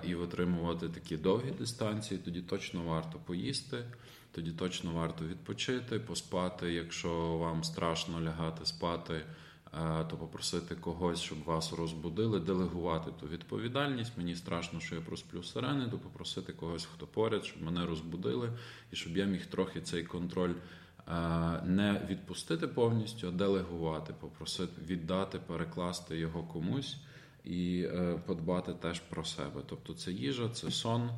і 0.08 0.16
витримувати 0.16 0.90
такі 0.90 1.18
довгі 1.18 1.52
дистанції, 1.52 2.20
тоді 2.26 2.42
точно 2.42 2.84
варто 2.84 3.20
поїсти, 3.26 3.86
тоді 4.32 4.52
точно 4.52 4.92
варто 4.92 5.26
відпочити, 5.26 6.00
поспати. 6.00 6.74
Якщо 6.74 7.38
вам 7.38 7.64
страшно 7.64 8.22
лягати 8.22 8.66
спати, 8.66 9.22
то 10.10 10.18
попросити 10.20 10.76
когось, 10.76 11.20
щоб 11.20 11.44
вас 11.44 11.74
розбудили, 11.74 12.40
делегувати 12.40 13.12
ту 13.20 13.28
відповідальність. 13.28 14.18
Мені 14.18 14.36
страшно, 14.36 14.80
що 14.80 14.96
я 14.96 15.02
просплю 15.02 15.44
сирени, 15.44 15.88
то 15.92 15.98
попросити 15.98 16.54
когось, 16.54 16.86
хто 16.86 17.08
поряд, 17.08 17.46
щоб 17.46 17.64
мене 17.64 17.86
розбудили, 17.86 18.50
і 18.92 18.96
щоб 18.96 19.18
я 19.18 19.26
міг 19.26 19.46
трохи 19.46 19.82
цей 19.82 20.04
контроль. 20.04 20.54
Не 21.64 22.02
відпустити 22.10 22.68
повністю, 22.68 23.28
а 23.28 23.32
делегувати, 23.32 24.14
попросити 24.20 24.82
віддати, 24.86 25.40
перекласти 25.40 26.18
його 26.18 26.44
комусь, 26.44 26.98
і 27.44 27.84
е, 27.84 28.22
подбати 28.26 28.74
теж 28.74 29.00
про 29.00 29.26
себе. 29.26 29.62
Тобто 29.70 29.94
це 29.94 30.12
їжа, 30.12 30.50
це 30.50 30.72
сон. 30.72 31.10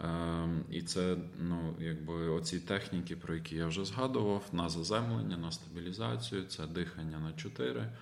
Ем, 0.00 0.64
і 0.70 0.82
це 0.82 1.16
ну, 1.38 1.74
якби 1.80 2.28
оці 2.28 2.60
техніки, 2.60 3.16
про 3.16 3.34
які 3.34 3.56
я 3.56 3.66
вже 3.66 3.84
згадував, 3.84 4.44
на 4.52 4.68
заземлення, 4.68 5.36
на 5.36 5.52
стабілізацію, 5.52 6.44
це 6.44 6.66
дихання 6.66 7.18
на 7.18 7.32
чотири, 7.32 7.80
е, 7.80 7.92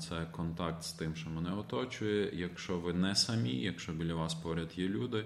це 0.00 0.26
контакт 0.32 0.82
з 0.82 0.92
тим, 0.92 1.16
що 1.16 1.30
мене 1.30 1.52
оточує. 1.52 2.30
Якщо 2.32 2.78
ви 2.78 2.92
не 2.92 3.14
самі, 3.14 3.54
якщо 3.54 3.92
біля 3.92 4.14
вас 4.14 4.34
поряд 4.34 4.70
є 4.76 4.88
люди, 4.88 5.24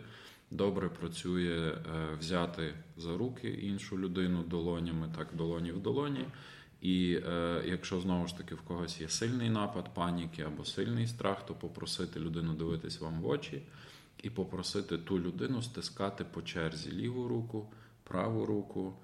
добре 0.54 0.88
працює 0.88 1.72
е, 1.72 2.14
взяти 2.20 2.74
за 2.96 3.16
руки 3.16 3.48
іншу 3.48 3.98
людину 3.98 4.42
долонями, 4.42 5.08
так 5.16 5.28
долоні 5.32 5.72
в 5.72 5.82
долоні. 5.82 6.24
І 6.80 7.20
е, 7.26 7.62
якщо 7.66 8.00
знову 8.00 8.26
ж 8.26 8.36
таки 8.36 8.54
в 8.54 8.60
когось 8.60 9.00
є 9.00 9.08
сильний 9.08 9.50
напад 9.50 9.94
паніки 9.94 10.42
або 10.42 10.64
сильний 10.64 11.06
страх, 11.06 11.46
то 11.46 11.54
попросити 11.54 12.20
людину 12.20 12.54
дивитись 12.54 13.00
вам 13.00 13.20
в 13.20 13.26
очі 13.26 13.62
і 14.22 14.30
попросити 14.30 14.98
ту 14.98 15.18
людину 15.18 15.62
стискати 15.62 16.24
по 16.24 16.42
черзі 16.42 16.92
ліву 16.92 17.28
руку, 17.28 17.68
праву 18.04 18.46
руку. 18.46 18.94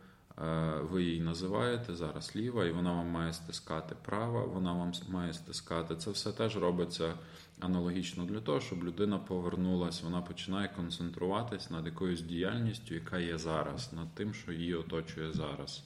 Е, 0.44 0.72
ви 0.90 1.02
її 1.02 1.20
називаєте 1.20 1.94
зараз 1.94 2.36
ліва, 2.36 2.64
і 2.64 2.70
вона 2.70 2.92
вам 2.92 3.06
має 3.06 3.32
стискати 3.32 3.94
права, 4.04 4.44
вона 4.44 4.72
вам 4.72 4.92
має 5.08 5.32
стискати. 5.32 5.96
Це 5.96 6.10
все 6.10 6.32
теж 6.32 6.56
робиться 6.56 7.14
аналогічно 7.60 8.24
для 8.24 8.40
того, 8.40 8.60
щоб 8.60 8.84
людина 8.84 9.18
повернулася, 9.18 10.04
вона 10.04 10.22
починає 10.22 10.68
концентруватись 10.68 11.70
над 11.70 11.86
якоюсь 11.86 12.22
діяльністю, 12.22 12.94
яка 12.94 13.18
є 13.18 13.38
зараз, 13.38 13.92
над 13.92 14.14
тим, 14.14 14.34
що 14.34 14.52
її 14.52 14.74
оточує 14.74 15.32
зараз. 15.32 15.84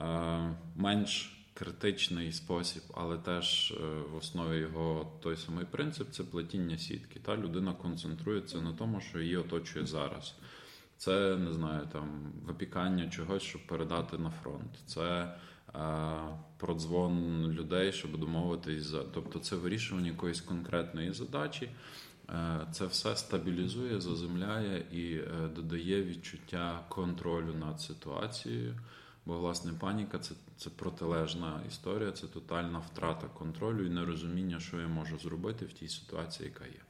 Е, 0.00 0.54
менш 0.76 1.38
критичний 1.54 2.32
спосіб, 2.32 2.82
але 2.94 3.18
теж 3.18 3.70
е, 3.70 3.84
в 4.12 4.16
основі 4.16 4.56
його 4.56 5.12
той 5.22 5.36
самий 5.36 5.64
принцип 5.64 6.10
це 6.10 6.24
плетіння 6.24 6.78
сітки. 6.78 7.20
Та 7.20 7.36
людина 7.36 7.72
концентрується 7.72 8.60
на 8.60 8.72
тому, 8.72 9.00
що 9.00 9.20
її 9.20 9.36
оточує 9.36 9.86
зараз. 9.86 10.34
Це 10.98 11.36
не 11.36 11.52
знаю, 11.52 11.88
там 11.92 12.32
випікання 12.46 13.08
чогось, 13.08 13.42
щоб 13.42 13.66
передати 13.66 14.18
на 14.18 14.30
фронт. 14.30 14.70
Це 14.86 15.34
е, 15.74 15.78
продзвон 16.56 17.46
людей, 17.52 17.92
щоб 17.92 18.18
домовитись 18.18 18.84
за. 18.84 19.02
Тобто, 19.02 19.38
це 19.38 19.56
вирішування 19.56 20.08
якоїсь 20.08 20.40
конкретної 20.40 21.12
задачі. 21.12 21.70
Е, 22.30 22.66
це 22.72 22.86
все 22.86 23.16
стабілізує, 23.16 24.00
заземляє 24.00 24.84
і 24.92 25.14
е, 25.14 25.48
додає 25.56 26.04
відчуття 26.04 26.84
контролю 26.88 27.54
над 27.54 27.80
ситуацією. 27.80 28.80
Бо, 29.26 29.38
власне, 29.38 29.72
паніка 29.80 30.18
це 30.18 30.34
це 30.56 30.70
протилежна 30.70 31.60
історія, 31.68 32.12
це 32.12 32.26
тотальна 32.26 32.78
втрата 32.78 33.26
контролю 33.26 33.86
і 33.86 33.90
нерозуміння, 33.90 34.60
що 34.60 34.80
я 34.80 34.88
можу 34.88 35.18
зробити 35.18 35.64
в 35.64 35.72
тій 35.72 35.88
ситуації, 35.88 36.48
яка 36.48 36.64
є. 36.64 36.80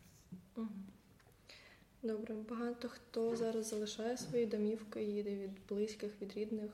Добре, 2.03 2.35
багато 2.51 2.89
хто 2.89 3.37
зараз 3.37 3.69
залишає 3.69 4.17
свої 4.17 4.47
домівки, 4.47 5.05
їде 5.05 5.35
від 5.35 5.51
близьких, 5.69 6.13
від 6.23 6.33
рідних. 6.37 6.71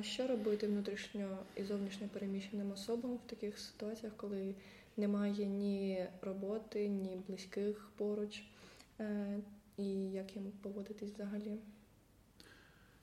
Що 0.00 0.26
робити 0.26 0.66
внутрішньо 0.66 1.38
і 1.56 1.64
зовнішньо 1.64 2.08
переміщеним 2.08 2.72
особам 2.72 3.14
в 3.14 3.30
таких 3.30 3.58
ситуаціях, 3.58 4.12
коли 4.16 4.54
немає 4.96 5.46
ні 5.46 6.06
роботи, 6.22 6.88
ні 6.88 7.18
близьких 7.28 7.90
поруч, 7.96 8.42
е, 9.00 9.38
і 9.76 9.86
як 10.10 10.36
їм 10.36 10.52
поводитись 10.62 11.12
взагалі? 11.12 11.58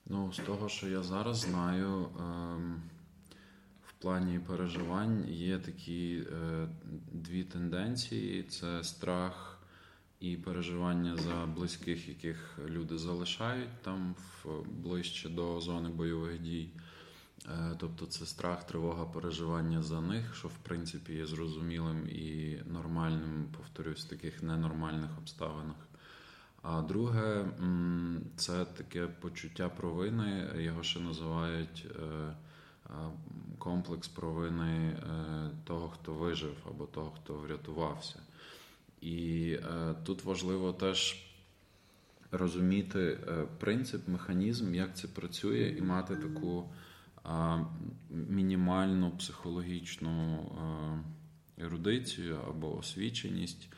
Ну, 0.06 0.32
з 0.32 0.38
того, 0.38 0.68
що 0.68 0.88
я 0.88 1.02
зараз 1.02 1.36
знаю, 1.36 2.08
ем, 2.20 2.82
в 3.86 3.92
плані 3.92 4.38
переживань 4.38 5.24
є 5.28 5.58
такі 5.58 6.24
е, 6.32 6.68
дві 7.12 7.44
тенденції: 7.44 8.42
це 8.42 8.84
страх 8.84 9.53
і 10.20 10.36
переживання 10.36 11.16
за 11.16 11.46
близьких, 11.46 12.08
яких 12.08 12.58
люди 12.68 12.98
залишають 12.98 13.82
там 13.82 14.14
ближче 14.66 15.28
до 15.28 15.60
зони 15.60 15.88
бойових 15.88 16.42
дій. 16.42 16.68
Е, 17.48 17.76
тобто 17.78 18.06
це 18.06 18.26
страх, 18.26 18.64
тривога, 18.66 19.04
переживання 19.04 19.82
за 19.82 20.00
них, 20.00 20.34
що 20.34 20.48
в 20.48 20.58
принципі 20.62 21.12
є 21.12 21.26
зрозумілим 21.26 22.08
і 22.08 22.58
нормальним, 22.66 23.48
повторюсь, 23.56 24.04
в 24.04 24.08
таких 24.08 24.42
ненормальних 24.42 25.18
обставинах. 25.18 25.76
А 26.62 26.82
друге, 26.82 27.46
це 28.36 28.64
таке 28.64 29.06
почуття 29.06 29.68
провини, 29.68 30.50
його 30.56 30.82
ще 30.82 31.00
називають 31.00 31.86
е, 32.00 32.32
комплекс 33.58 34.08
провини 34.08 34.88
е, 34.88 35.50
того, 35.64 35.88
хто 35.88 36.14
вижив, 36.14 36.56
або 36.70 36.86
того, 36.86 37.10
хто 37.10 37.34
врятувався. 37.34 38.18
І 39.04 39.50
е, 39.52 39.94
тут 40.04 40.24
важливо 40.24 40.72
теж 40.72 41.26
розуміти 42.30 43.18
принцип, 43.58 44.08
механізм, 44.08 44.74
як 44.74 44.96
це 44.96 45.08
працює, 45.08 45.74
і 45.78 45.82
мати 45.82 46.16
таку 46.16 46.70
мінімальну 48.10 49.10
психологічну 49.10 50.46
ерудицію 51.58 52.38
або 52.48 52.76
освіченість. 52.76 53.68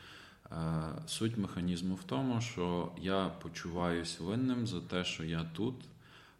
Суть 1.05 1.37
механізму 1.37 1.95
в 1.95 2.03
тому, 2.03 2.41
що 2.41 2.91
я 3.01 3.29
почуваюся 3.29 4.23
винним 4.23 4.67
за 4.67 4.81
те, 4.81 5.03
що 5.03 5.23
я 5.23 5.43
тут, 5.43 5.75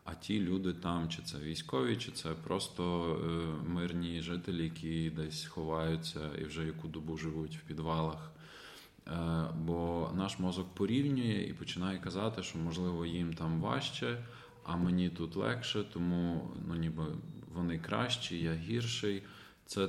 а 0.04 0.16
ті 0.16 0.40
люди 0.40 0.74
там, 0.74 1.10
чи 1.10 1.22
це 1.22 1.40
військові, 1.40 1.98
чи 1.98 2.12
це 2.12 2.30
просто 2.30 3.16
е, 3.16 3.70
мирні 3.70 4.22
жителі, 4.22 4.64
які 4.64 5.10
десь 5.10 5.46
ховаються 5.46 6.20
і 6.42 6.44
вже 6.44 6.66
яку 6.66 6.88
добу 6.88 7.18
живуть 7.18 7.58
в 7.58 7.68
підвалах. 7.68 8.32
Е, 9.08 9.46
бо 9.58 10.10
наш 10.16 10.40
мозок 10.40 10.76
порівнює 10.76 11.48
і 11.50 11.54
починає 11.54 11.98
казати, 11.98 12.44
що 12.44 12.60
можливо 12.60 13.06
їм 13.06 13.34
там 13.34 13.62
важче, 13.62 14.24
а 14.64 14.76
мені 14.76 15.10
тут 15.10 15.36
легше, 15.36 15.84
тому 15.94 16.52
ну 16.68 16.76
ніби 16.76 17.04
вони 17.54 17.80
кращі, 17.80 18.40
я 18.40 18.54
гірший. 18.54 19.24
Це 19.66 19.88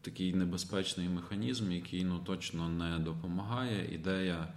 такий 0.00 0.34
небезпечний 0.34 1.08
механізм, 1.08 1.72
який 1.72 2.04
ну 2.04 2.18
точно 2.18 2.68
не 2.68 2.98
допомагає. 2.98 3.94
Ідея, 3.94 4.48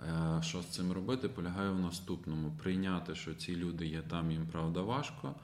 е, 0.00 0.42
що 0.42 0.62
з 0.62 0.66
цим 0.66 0.92
робити, 0.92 1.28
полягає 1.28 1.70
в 1.70 1.80
наступному: 1.80 2.52
прийняти, 2.62 3.14
що 3.14 3.34
ці 3.34 3.56
люди 3.56 3.86
є 3.86 4.02
там, 4.02 4.30
їм 4.30 4.46
правда 4.46 4.82
важко. 4.82 5.34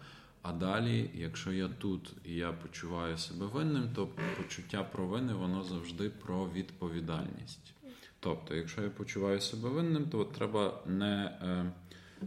А 0.42 0.52
далі, 0.52 1.11
якщо 1.14 1.52
я 1.52 1.68
тут 1.68 2.12
і 2.25 2.35
я 2.35 2.52
почуваю 2.52 3.18
себе 3.18 3.47
винним, 3.47 3.88
то 3.94 4.09
почуття 4.37 4.85
провини 4.85 5.35
воно 5.35 5.64
завжди 5.64 6.11
про 6.11 6.49
відповідальність. 6.49 7.75
Тобто, 8.24 8.54
якщо 8.54 8.82
я 8.82 8.90
почуваю 8.90 9.40
себе 9.40 9.68
винним, 9.68 10.04
то 10.04 10.24
треба 10.24 10.80
не 10.86 11.24
е, 11.24 11.72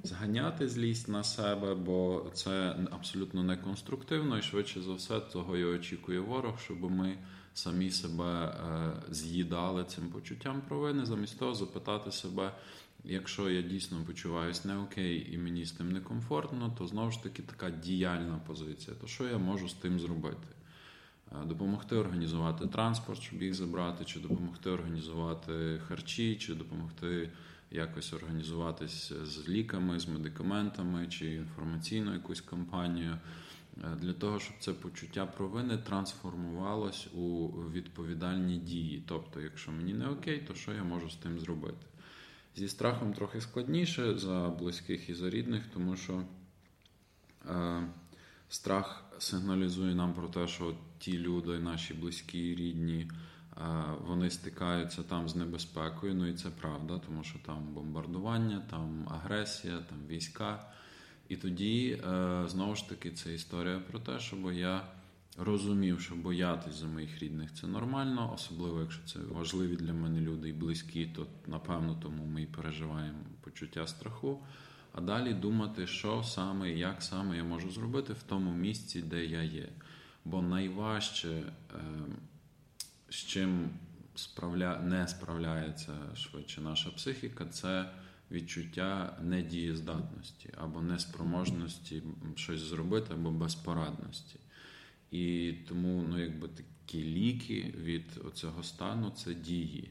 зганяти 0.04 0.70
злість 0.70 1.08
на 1.08 1.24
себе, 1.24 1.76
бо 1.76 2.26
це 2.34 2.76
абсолютно 2.92 3.44
неконструктивно 3.44 4.38
і 4.38 4.42
швидше 4.42 4.82
за 4.82 4.94
все, 4.94 5.20
того 5.20 5.58
і 5.58 5.66
очікує 5.66 6.20
ворог, 6.20 6.60
щоб 6.60 6.92
ми 6.92 7.18
самі 7.54 7.92
себе 7.92 8.46
е, 8.46 8.94
з'їдали 9.14 9.84
цим 9.84 10.10
почуттям 10.10 10.62
провини, 10.68 11.06
замість 11.06 11.40
того 11.40 11.54
запитати 11.54 12.12
себе. 12.12 12.52
Якщо 13.04 13.50
я 13.50 13.62
дійсно 13.62 14.04
почуваюся 14.06 14.68
не 14.68 14.78
окей 14.78 15.34
і 15.34 15.38
мені 15.38 15.66
з 15.66 15.72
тим 15.72 15.92
некомфортно, 15.92 16.76
то 16.78 16.88
знову 16.88 17.12
ж 17.12 17.24
таки 17.24 17.42
така 17.42 17.70
діяльна 17.70 18.42
позиція. 18.48 18.98
То 19.02 19.08
що 19.08 19.28
я 19.28 19.38
можу 19.38 19.70
з 19.70 19.74
тим 19.74 20.00
зробити? 20.00 20.48
Е, 21.32 21.46
допомогти 21.46 21.96
організувати 21.96 22.68
транспорт, 22.68 23.22
щоб 23.22 23.42
їх 23.42 23.54
забрати, 23.54 24.06
чи 24.06 24.20
допомогти 24.20 24.70
організувати 24.70 25.82
харчі, 25.88 26.36
чи 26.36 26.56
допомогти 26.56 27.30
якось 27.72 28.14
організуватись 28.14 29.14
з 29.24 29.50
ліками, 29.50 30.00
з 30.00 30.08
медикаментами 30.08 31.08
чи 31.08 31.34
інформаційну 31.34 32.14
якусь 32.14 32.42
кампанію. 32.42 33.18
Е, 33.84 33.96
для 33.96 34.14
того, 34.14 34.40
щоб 34.40 34.56
це 34.60 34.74
почуття 34.74 35.26
провини 35.26 35.78
трансформувалось 35.78 37.08
у 37.14 37.48
відповідальні 37.48 38.58
дії. 38.58 39.04
Тобто, 39.08 39.42
якщо 39.42 39.72
мені 39.72 39.94
не 39.94 40.08
окей, 40.08 40.40
то 40.48 40.54
що 40.54 40.74
я 40.74 40.84
можу 40.84 41.10
з 41.10 41.16
тим 41.16 41.40
зробити? 41.40 41.86
Зі 42.56 42.68
страхом 42.68 43.14
трохи 43.14 43.42
складніше 43.42 44.18
за 44.18 44.50
близьких 44.50 45.10
і 45.10 45.14
за 45.14 45.30
рідних, 45.30 45.64
тому 45.74 45.96
що 45.96 46.24
е, 47.50 47.84
страх 48.50 49.04
сигналізує 49.20 49.96
нам 49.96 50.14
про 50.14 50.28
те, 50.28 50.48
що 50.48 50.76
ті 51.00 51.18
люди, 51.18 51.60
наші 51.60 51.94
близькі 51.94 52.40
і 52.40 52.56
рідні, 52.56 53.12
вони 54.08 54.30
стикаються 54.30 55.04
там 55.04 55.30
з 55.30 55.36
небезпекою. 55.36 56.16
Ну 56.16 56.28
і 56.28 56.34
це 56.34 56.50
правда, 56.50 57.00
тому 57.06 57.24
що 57.24 57.40
там 57.40 57.74
бомбардування, 57.74 58.62
там 58.70 59.08
агресія, 59.10 59.78
там 59.90 59.98
війська. 60.08 60.66
І 61.30 61.36
тоді 61.36 62.02
е, 62.08 62.44
знову 62.48 62.76
ж 62.76 62.90
таки 62.90 63.12
це 63.12 63.34
історія 63.34 63.80
про 63.80 64.00
те, 64.00 64.20
щоб 64.20 64.54
я 64.54 64.88
розумів, 65.38 66.02
що 66.02 66.16
боятись 66.16 66.76
за 66.76 66.88
моїх 66.88 67.20
рідних 67.20 67.54
це 67.54 67.68
нормально, 67.68 68.32
особливо 68.36 68.80
якщо 68.80 69.08
це 69.08 69.20
важливі 69.20 69.76
для 69.76 69.94
мене 69.94 70.22
люди 70.22 70.50
і 70.50 70.54
близькі, 70.54 71.06
то 71.06 71.28
напевно 71.48 72.00
тому 72.02 72.26
ми 72.26 72.42
і 72.42 72.46
переживаємо 72.46 73.20
почуття 73.42 73.88
страху. 73.88 74.40
А 74.98 75.02
далі 75.02 75.34
думати, 75.34 75.88
що 75.88 76.24
саме 76.24 76.72
і 76.72 76.80
як 76.80 77.04
саме 77.04 77.38
я 77.38 77.44
можу 77.44 77.72
зробити 77.72 78.14
в 78.14 78.24
тому 78.24 78.52
місці, 78.52 79.02
де 79.02 79.26
я 79.26 79.44
є. 79.44 79.70
Бо 80.26 80.42
найважче. 80.42 81.30
Е, 81.30 81.80
з 83.10 83.16
чим 83.16 83.70
справля... 84.16 84.80
не 84.80 85.08
справляється 85.08 86.16
швидше 86.16 86.62
наша 86.62 86.90
психіка, 86.90 87.46
це 87.46 87.90
відчуття 88.32 89.18
недієздатності 89.22 90.50
або 90.58 90.82
неспроможності 90.82 92.04
щось 92.36 92.60
зробити, 92.60 93.14
або 93.14 93.32
безпорадності. 93.32 94.40
І 95.12 95.54
тому 95.68 96.06
ну, 96.10 96.20
якби 96.20 96.48
такі 96.48 97.04
ліки 97.04 97.74
від 97.78 98.20
цього 98.34 98.64
стану 98.64 99.10
це 99.10 99.34
дії. 99.34 99.90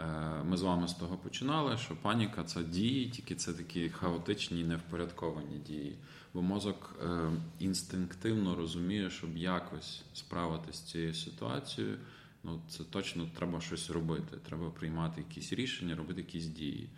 Е, 0.00 0.04
ми 0.44 0.56
з 0.56 0.62
вами 0.62 0.88
з 0.88 0.92
того 0.92 1.16
починали, 1.16 1.76
що 1.76 1.96
паніка 1.96 2.44
це 2.44 2.62
дії, 2.62 3.08
тільки 3.08 3.34
це 3.34 3.52
такі 3.52 3.88
хаотичні, 3.88 4.64
невпорядковані 4.64 5.58
дії. 5.58 5.98
Бо 6.34 6.42
мозок 6.42 6.96
е, 7.02 7.30
інстинктивно 7.58 8.54
розуміє, 8.54 9.10
щоб 9.10 9.36
якось 9.36 10.02
справитися 10.12 10.78
з 10.78 10.82
цією 10.82 11.14
ситуацією 11.14 11.98
ну 12.44 12.60
це 12.68 12.84
точно 12.84 13.28
треба 13.38 13.60
щось 13.60 13.90
робити. 13.90 14.36
Треба 14.46 14.70
приймати 14.70 15.20
якісь 15.28 15.52
рішення, 15.52 15.96
робити 15.96 16.20
якісь 16.20 16.46
дії. 16.46 16.88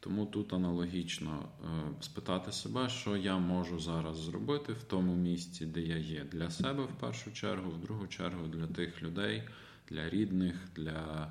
Тому 0.00 0.26
тут 0.26 0.52
аналогічно 0.52 1.48
е, 1.64 1.66
спитати 2.00 2.52
себе, 2.52 2.88
що 2.88 3.16
я 3.16 3.38
можу 3.38 3.80
зараз 3.80 4.16
зробити 4.16 4.72
в 4.72 4.82
тому 4.82 5.14
місці, 5.14 5.66
де 5.66 5.80
я 5.80 5.96
є, 5.96 6.24
для 6.32 6.50
себе 6.50 6.84
в 6.84 7.00
першу 7.00 7.32
чергу, 7.32 7.70
в 7.70 7.80
другу 7.80 8.06
чергу 8.06 8.46
для 8.46 8.66
тих 8.66 9.02
людей, 9.02 9.42
для 9.88 10.10
рідних, 10.10 10.54
для 10.76 11.28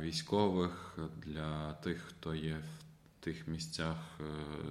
військових, 0.00 0.98
для 1.26 1.72
тих, 1.72 1.98
хто 1.98 2.34
є 2.34 2.56
в 2.56 3.24
тих 3.24 3.48
місцях 3.48 3.96
е, 4.20 4.24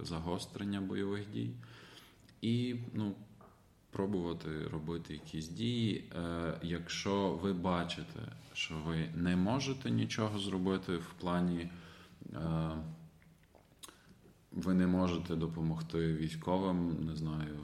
загострення 0.06 0.82
бойових 0.82 1.32
дій. 1.32 1.52
І 2.42 2.76
ну, 2.94 3.16
пробувати 3.92 4.68
робити 4.68 5.14
якісь 5.14 5.48
дії. 5.48 6.04
Е, 6.16 6.54
якщо 6.64 7.40
ви 7.44 7.54
бачите, 7.54 8.20
що 8.54 8.76
ви 8.86 9.10
не 9.16 9.36
можете 9.36 9.92
нічого 9.92 10.40
зробити 10.40 10.98
в 10.98 11.14
плані, 11.20 11.70
е, 12.34 12.70
ви 14.52 14.74
не 14.74 14.88
можете 14.88 15.36
допомогти 15.36 16.14
військовим, 16.14 17.06
не 17.06 17.16
знаю, 17.16 17.56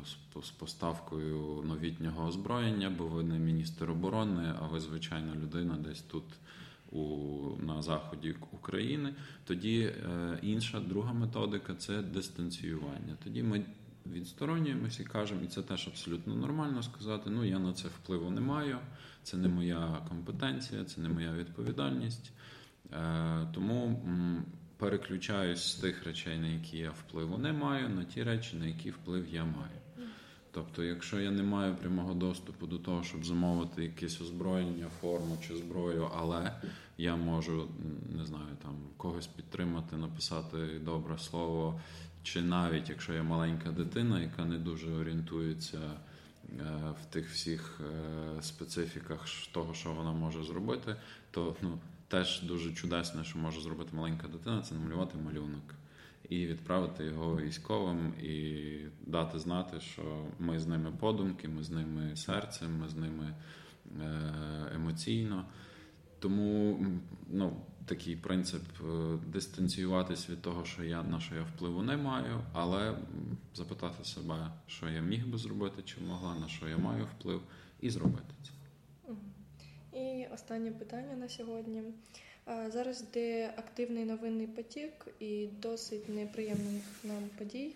з 0.44 0.50
поставкою 0.50 1.64
новітнього 1.66 2.28
озброєння, 2.28 2.90
бо 2.90 3.08
ви 3.08 3.24
не 3.24 3.40
міністр 3.40 3.92
оборони, 3.92 4.54
а 4.60 4.68
ви 4.68 4.80
звичайна 4.80 5.36
людина 5.36 5.76
десь 5.78 6.02
тут. 6.02 6.24
У, 6.94 7.58
на 7.60 7.82
заході 7.82 8.36
України, 8.52 9.14
тоді 9.46 9.80
е, 9.80 10.40
інша 10.42 10.80
друга 10.80 11.14
методика 11.14 11.76
це 11.76 12.02
дистанціювання. 12.02 13.18
Тоді 13.24 13.44
ми 13.44 13.66
відсторонюємося 14.06 15.04
і 15.04 15.06
кажемо, 15.06 15.42
і 15.44 15.48
це 15.48 15.62
теж 15.62 15.88
абсолютно 15.88 16.36
нормально 16.36 16.84
сказати. 16.84 17.30
Ну 17.30 17.44
я 17.44 17.60
на 17.60 17.74
це 17.74 17.88
впливу 17.88 18.32
не 18.32 18.42
маю, 18.42 18.78
це 19.24 19.38
не 19.38 19.48
моя 19.48 20.02
компетенція, 20.10 20.84
це 20.84 21.02
не 21.02 21.10
моя 21.10 21.34
відповідальність. 21.34 22.32
Е, 22.94 23.48
тому 23.54 24.02
переключаюсь 24.78 25.64
з 25.64 25.76
тих 25.76 26.04
речей, 26.04 26.40
на 26.40 26.48
які 26.48 26.78
я 26.78 26.92
впливу 26.92 27.38
не 27.38 27.54
маю, 27.54 27.90
на 27.90 28.04
ті 28.04 28.24
речі, 28.24 28.56
на 28.58 28.66
які 28.66 28.92
вплив 28.92 29.28
я 29.32 29.46
маю. 29.46 29.83
Тобто, 30.56 30.84
якщо 30.84 31.20
я 31.20 31.32
не 31.32 31.44
маю 31.44 31.76
прямого 31.76 32.14
доступу 32.14 32.68
до 32.68 32.78
того, 32.78 33.04
щоб 33.04 33.26
замовити 33.26 33.84
якесь 33.84 34.22
озброєння, 34.22 34.88
форму 35.02 35.38
чи 35.48 35.56
зброю, 35.56 36.10
але 36.18 36.52
я 36.98 37.16
можу 37.16 37.68
не 38.18 38.26
знаю, 38.26 38.58
там 38.62 38.76
когось 38.98 39.28
підтримати, 39.28 39.96
написати 39.96 40.58
добре 40.86 41.18
слово, 41.18 41.82
чи 42.24 42.42
навіть 42.42 42.90
якщо 42.90 43.14
я 43.14 43.24
маленька 43.24 43.72
дитина, 43.72 44.22
яка 44.22 44.46
не 44.46 44.58
дуже 44.58 44.92
орієнтується 44.94 45.78
е, 45.80 46.64
в 47.02 47.06
тих 47.14 47.30
всіх 47.30 47.82
е, 47.82 48.42
специфіках 48.42 49.28
того, 49.52 49.74
що 49.74 49.92
вона 49.92 50.12
може 50.12 50.44
зробити, 50.44 50.96
то 51.32 51.56
ну, 51.62 51.80
теж 52.08 52.42
дуже 52.42 52.74
чудесне, 52.74 53.24
що 53.24 53.40
може 53.40 53.62
зробити 53.62 53.96
маленька 53.96 54.28
дитина, 54.28 54.62
це 54.62 54.76
намалювати 54.76 55.18
малюнок. 55.18 55.76
І 56.30 56.46
відправити 56.46 57.06
його 57.06 57.38
військовим, 57.38 58.14
і 58.24 58.78
дати 59.06 59.40
знати, 59.40 59.80
що 59.80 60.26
ми 60.40 60.60
з 60.60 60.68
ними 60.68 60.92
подумки, 60.92 61.48
ми 61.48 61.64
з 61.64 61.70
ними 61.70 62.16
серцем, 62.16 62.80
ми 62.80 62.90
з 62.90 62.96
ними 62.96 63.36
е, 64.02 64.22
емоційно. 64.76 65.46
Тому 66.20 66.80
ну, 67.28 67.62
такий 67.86 68.16
принцип 68.16 68.62
е, 68.82 69.18
дистанціюватись 69.28 70.30
від 70.30 70.42
того, 70.42 70.66
що 70.66 70.84
я 70.84 71.04
на 71.04 71.20
що 71.20 71.36
я 71.36 71.42
впливу 71.42 71.82
не 71.84 71.98
маю, 71.98 72.42
але 72.54 72.98
запитати 73.54 74.06
себе, 74.06 74.52
що 74.68 74.90
я 74.90 75.02
міг 75.02 75.28
би 75.28 75.38
зробити, 75.38 75.82
чи 75.86 76.02
могла, 76.02 76.36
на 76.36 76.48
що 76.48 76.70
я 76.70 76.78
маю 76.78 77.06
вплив, 77.06 77.42
і 77.80 77.90
зробити 77.90 78.34
це. 78.44 78.52
І 80.00 80.28
останнє 80.34 80.72
питання 80.72 81.16
на 81.16 81.30
сьогодні. 81.30 81.84
Зараз 82.48 83.02
йде 83.02 83.54
активний 83.58 84.06
новинний 84.06 84.48
потік 84.48 85.08
і 85.20 85.48
досить 85.62 86.10
неприємних 86.10 86.84
нам 87.04 87.30
подій. 87.38 87.72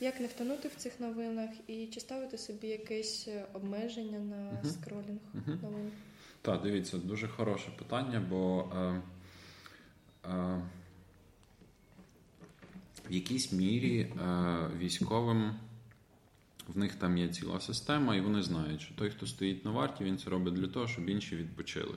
Як 0.00 0.20
не 0.20 0.26
втонути 0.26 0.68
в 0.68 0.74
цих 0.74 1.00
новинах 1.00 1.50
і 1.66 1.86
чи 1.86 2.00
ставити 2.00 2.38
собі 2.38 2.68
якесь 2.68 3.28
обмеження 3.52 4.18
на 4.18 4.36
uh-huh. 4.36 4.72
скролінг 4.72 5.20
uh-huh. 5.34 5.62
новин? 5.62 5.90
Так, 6.42 6.62
дивіться, 6.62 6.98
дуже 6.98 7.28
хороше 7.28 7.70
питання, 7.78 8.22
бо 8.30 8.72
е, 8.76 9.02
е, 10.30 10.62
в 13.08 13.12
якійсь 13.12 13.52
мірі 13.52 14.00
е, 14.00 14.14
військовим 14.78 15.54
в 16.68 16.78
них 16.78 16.94
там 16.94 17.18
є 17.18 17.28
ціла 17.28 17.60
система, 17.60 18.16
і 18.16 18.20
вони 18.20 18.42
знають, 18.42 18.80
що 18.80 18.94
той, 18.94 19.10
хто 19.10 19.26
стоїть 19.26 19.64
на 19.64 19.70
варті, 19.70 20.04
він 20.04 20.18
це 20.18 20.30
робить 20.30 20.54
для 20.54 20.66
того, 20.66 20.88
щоб 20.88 21.08
інші 21.08 21.36
відпочили. 21.36 21.94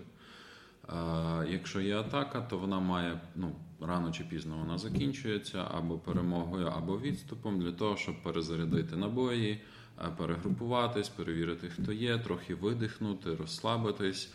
Якщо 1.49 1.81
є 1.81 1.99
атака, 1.99 2.41
то 2.41 2.57
вона 2.57 2.79
має 2.79 3.19
ну, 3.35 3.55
рано 3.81 4.11
чи 4.11 4.23
пізно 4.23 4.57
вона 4.57 4.77
закінчується 4.77 5.67
або 5.71 5.97
перемогою, 5.97 6.67
або 6.67 6.99
відступом 6.99 7.59
для 7.59 7.71
того, 7.71 7.97
щоб 7.97 8.23
перезарядити 8.23 8.95
набої, 8.95 9.61
перегрупуватись, 10.17 11.09
перевірити, 11.09 11.69
хто 11.69 11.91
є, 11.91 12.17
трохи 12.17 12.55
видихнути, 12.55 13.35
розслабитись, 13.35 14.33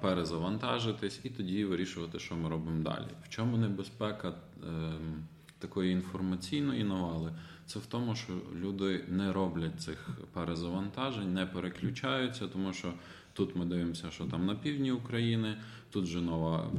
перезавантажитись 0.00 1.20
і 1.22 1.30
тоді 1.30 1.64
вирішувати, 1.64 2.18
що 2.18 2.36
ми 2.36 2.48
робимо 2.48 2.82
далі. 2.82 3.06
В 3.24 3.28
чому 3.28 3.56
небезпека 3.56 4.34
ем, 4.68 5.24
такої 5.58 5.92
інформаційної 5.92 6.84
навали? 6.84 7.32
Це 7.66 7.78
в 7.78 7.86
тому, 7.86 8.14
що 8.14 8.32
люди 8.54 9.04
не 9.08 9.32
роблять 9.32 9.80
цих 9.80 10.08
перезавантажень, 10.32 11.34
не 11.34 11.46
переключаються, 11.46 12.48
тому 12.48 12.72
що. 12.72 12.92
Тут 13.32 13.56
ми 13.56 13.64
дивимося, 13.64 14.10
що 14.10 14.24
там 14.24 14.46
на 14.46 14.54
півдні 14.54 14.92
України. 14.92 15.56
Тут 15.90 16.06
же 16.06 16.20
нова 16.20 16.70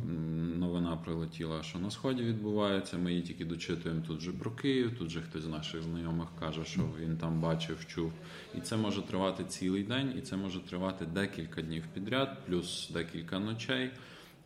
новина 0.57 0.97
прилетіла, 0.97 1.63
що 1.63 1.79
на 1.79 1.91
сході 1.91 2.23
відбувається. 2.23 2.97
Ми 2.97 3.11
її 3.11 3.23
тільки 3.23 3.45
дочитуємо 3.45 4.01
тут 4.07 4.21
же 4.21 4.31
про 4.31 4.51
Київ. 4.51 4.97
Тут 4.97 5.09
же 5.09 5.21
хтось 5.21 5.43
з 5.43 5.47
наших 5.47 5.81
знайомих 5.81 6.27
каже, 6.39 6.65
що 6.65 6.81
він 6.99 7.17
там 7.17 7.41
бачив, 7.41 7.85
чув. 7.87 8.11
І 8.57 8.61
це 8.61 8.77
може 8.77 9.01
тривати 9.01 9.43
цілий 9.43 9.83
день, 9.83 10.13
і 10.17 10.21
це 10.21 10.37
може 10.37 10.59
тривати 10.59 11.05
декілька 11.05 11.61
днів 11.61 11.83
підряд, 11.93 12.45
плюс 12.45 12.89
декілька 12.93 13.39
ночей. 13.39 13.91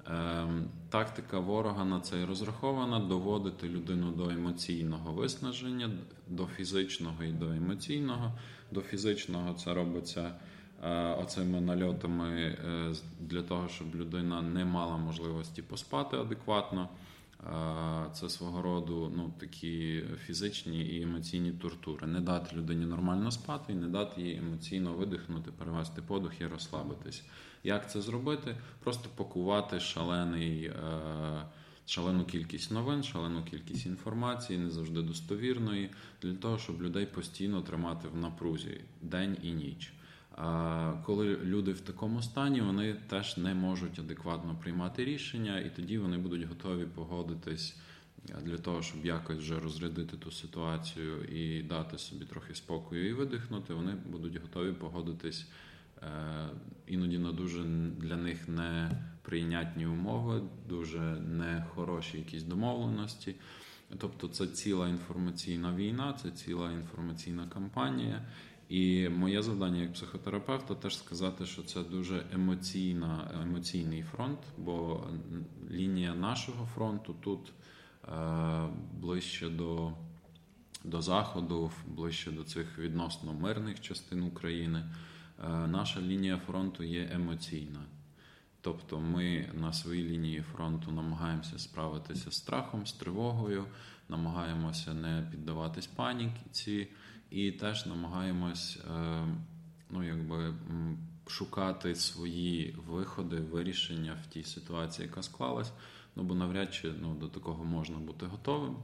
Ем, 0.09 0.69
тактика 0.89 1.39
ворога 1.39 1.85
на 1.85 1.99
це 1.99 2.21
і 2.21 2.25
розрахована 2.25 2.99
доводити 2.99 3.69
людину 3.69 4.11
до 4.11 4.29
емоційного 4.29 5.13
виснаження, 5.13 5.91
до 6.27 6.45
фізичного 6.45 7.23
і 7.23 7.31
до 7.31 7.51
емоційного. 7.51 8.33
До 8.71 8.81
фізичного 8.81 9.53
це 9.53 9.73
робиться. 9.73 10.35
Е, 10.83 11.13
оцими 11.13 11.61
нальотами 11.61 12.41
е, 12.41 12.93
для 13.19 13.41
того, 13.41 13.67
щоб 13.67 13.95
людина 13.95 14.41
не 14.41 14.65
мала 14.65 14.97
можливості 14.97 15.61
поспати 15.61 16.17
адекватно. 16.17 16.89
Е, 17.39 18.05
це 18.13 18.29
свого 18.29 18.61
роду 18.61 19.13
ну, 19.15 19.33
такі 19.39 20.03
фізичні 20.25 20.85
і 20.85 21.01
емоційні 21.01 21.51
тортури. 21.51 22.07
Не 22.07 22.21
дати 22.21 22.55
людині 22.55 22.85
нормально 22.85 23.31
спати 23.31 23.73
і 23.73 23.75
не 23.75 23.87
дати 23.87 24.21
їй 24.21 24.37
емоційно 24.37 24.93
видихнути, 24.93 25.51
перевести 25.51 26.01
подух 26.01 26.41
і 26.41 26.47
розслабитись. 26.47 27.23
Як 27.63 27.91
це 27.91 28.01
зробити? 28.01 28.55
Просто 28.83 29.09
пакувати 29.15 29.79
шалений, 29.79 30.71
шалену 31.85 32.25
кількість 32.25 32.71
новин, 32.71 33.03
шалену 33.03 33.43
кількість 33.43 33.85
інформації, 33.85 34.59
не 34.59 34.69
завжди 34.69 35.01
достовірної, 35.01 35.89
для 36.21 36.33
того, 36.33 36.57
щоб 36.57 36.81
людей 36.81 37.05
постійно 37.05 37.61
тримати 37.61 38.07
в 38.07 38.17
напрузі 38.17 38.81
день 39.01 39.37
і 39.43 39.51
ніч. 39.51 39.93
Коли 41.05 41.37
люди 41.43 41.71
в 41.71 41.81
такому 41.81 42.21
стані, 42.21 42.61
вони 42.61 42.93
теж 42.93 43.37
не 43.37 43.53
можуть 43.53 43.99
адекватно 43.99 44.55
приймати 44.61 45.05
рішення, 45.05 45.59
і 45.59 45.75
тоді 45.75 45.97
вони 45.97 46.17
будуть 46.17 46.43
готові 46.43 46.85
погодитись 46.85 47.77
для 48.41 48.57
того, 48.57 48.81
щоб 48.81 49.05
якось 49.05 49.37
вже 49.37 49.59
розрядити 49.59 50.17
ту 50.17 50.31
ситуацію 50.31 51.23
і 51.23 51.63
дати 51.63 51.97
собі 51.97 52.25
трохи 52.25 52.55
спокою 52.55 53.09
і 53.09 53.13
видихнути. 53.13 53.73
Вони 53.73 53.93
будуть 54.05 54.41
готові 54.41 54.73
погодитись 54.73 55.47
е, 56.01 56.05
іноді 56.87 57.17
на 57.17 57.31
дуже 57.31 57.63
для 57.97 58.15
них 58.15 58.47
неприйнятні 58.47 59.85
умови, 59.85 60.41
дуже 60.69 60.99
нехороші 61.19 62.17
якісь 62.17 62.43
домовленості. 62.43 63.35
Тобто, 63.97 64.27
це 64.27 64.47
ціла 64.47 64.89
інформаційна 64.89 65.75
війна, 65.75 66.13
це 66.23 66.31
ціла 66.31 66.71
інформаційна 66.71 67.47
кампанія. 67.47 68.21
І 68.69 69.09
моє 69.09 69.41
завдання 69.41 69.81
як 69.81 69.93
психотерапевта 69.93 70.75
теж 70.75 70.97
сказати, 70.97 71.45
що 71.45 71.63
це 71.63 71.83
дуже 71.83 72.25
емоційна, 72.33 73.31
емоційний 73.43 74.03
фронт, 74.03 74.39
бо 74.57 75.07
лінія 75.71 76.15
нашого 76.15 76.65
фронту 76.65 77.15
тут 77.23 77.53
е, 78.07 78.67
ближче 78.93 79.49
до 79.49 79.91
до 80.83 81.01
Заходу, 81.01 81.71
ближче 81.87 82.31
до 82.31 82.43
цих 82.43 82.79
відносно 82.79 83.33
мирних 83.33 83.81
частин 83.81 84.23
України. 84.23 84.83
Е, 85.43 85.49
наша 85.67 86.01
лінія 86.01 86.37
фронту 86.37 86.83
є 86.83 87.09
емоційна. 87.13 87.79
Тобто 88.61 88.99
ми 88.99 89.49
на 89.53 89.73
своїй 89.73 90.03
лінії 90.03 90.41
фронту 90.41 90.91
намагаємося 90.91 91.59
справитися 91.59 92.31
з 92.31 92.35
страхом, 92.35 92.87
з 92.87 92.93
тривогою, 92.93 93.65
намагаємося 94.09 94.93
не 94.93 95.27
піддаватись 95.31 95.87
паніці 95.87 96.87
і 97.29 97.51
теж 97.51 97.85
намагаємось 97.85 98.79
е, 98.95 99.25
ну, 99.89 100.03
якби, 100.03 100.53
шукати 101.27 101.95
свої 101.95 102.75
виходи, 102.87 103.35
вирішення 103.35 104.17
в 104.23 104.27
тій 104.27 104.43
ситуації, 104.43 105.07
яка 105.07 105.23
склалась. 105.23 105.71
Ну 106.15 106.23
бо 106.23 106.35
навряд 106.35 106.73
чи 106.73 106.93
ну, 107.01 107.15
до 107.15 107.27
такого 107.27 107.63
можна 107.63 107.97
бути 107.97 108.25
готовим. 108.25 108.75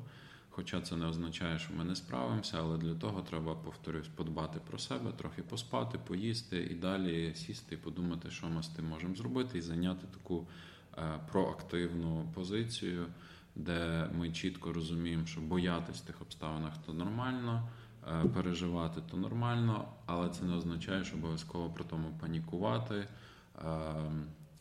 Хоча 0.56 0.82
це 0.82 0.95
не 0.95 1.06
означає, 1.06 1.60
що 1.60 1.73
ми 1.73 1.84
не 1.84 1.95
справимося, 1.95 2.58
але 2.60 2.77
для 2.77 2.95
того 2.95 3.21
треба, 3.21 3.56
повторюсь, 3.56 4.08
подбати 4.08 4.60
про 4.69 4.79
себе, 4.79 5.12
трохи 5.12 5.41
поспати, 5.41 5.99
поїсти 6.08 6.58
і 6.71 6.75
далі 6.75 7.36
сісти 7.36 7.75
і 7.75 7.77
подумати, 7.77 8.32
що 8.32 8.47
ми 8.47 8.63
з 8.63 8.67
тим 8.67 8.86
можемо 8.86 9.15
зробити, 9.15 9.58
і 9.58 9.62
зайняти 9.62 10.08
таку 10.08 10.47
е, 10.97 11.19
проактивну 11.32 12.32
позицію, 12.34 13.06
де 13.56 14.10
ми 14.15 14.32
чітко 14.32 14.73
розуміємо, 14.73 15.25
що 15.25 15.41
боятись 15.41 16.01
тих 16.01 16.21
обставинах 16.21 16.73
то 16.86 16.93
нормально. 16.93 17.69
Е, 18.07 18.27
переживати, 18.27 19.01
то 19.11 19.17
нормально, 19.17 19.87
але 20.05 20.29
це 20.29 20.45
не 20.45 20.55
означає, 20.55 21.03
що 21.03 21.15
обов'язково 21.15 21.69
при 21.69 21.83
тому 21.83 22.07
панікувати, 22.21 22.95
е, 22.95 23.07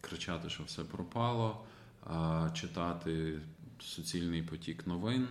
кричати, 0.01 0.49
що 0.49 0.65
все 0.65 0.85
пропало, 0.85 1.65
е, 2.07 2.51
читати 2.55 3.41
суцільний 3.81 4.43
потік 4.43 4.87
новин 4.87 5.29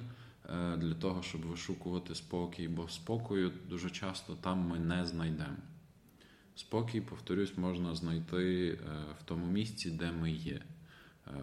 для 0.78 0.94
того, 0.94 1.22
щоб 1.22 1.42
вишукувати 1.42 2.16
спокій, 2.16 2.68
бо 2.68 2.90
спокою 2.90 3.52
дуже 3.70 3.90
часто 3.90 4.36
там 4.36 4.60
ми 4.60 4.80
не 4.80 5.06
знайдемо. 5.06 5.58
Спокій, 6.56 7.02
повторюсь, 7.02 7.58
можна 7.58 7.96
знайти 7.96 8.72
в 9.20 9.24
тому 9.26 9.46
місці, 9.46 9.92
де 9.92 10.12
ми 10.12 10.32
є, 10.32 10.62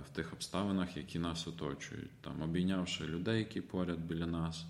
в 0.07 0.15
тих 0.15 0.33
обставинах, 0.33 0.97
які 0.97 1.19
нас 1.19 1.47
оточують, 1.47 2.11
там 2.21 2.43
обійнявши 2.43 3.05
людей, 3.05 3.39
які 3.39 3.61
поряд 3.61 3.99
біля 3.99 4.27
нас 4.27 4.67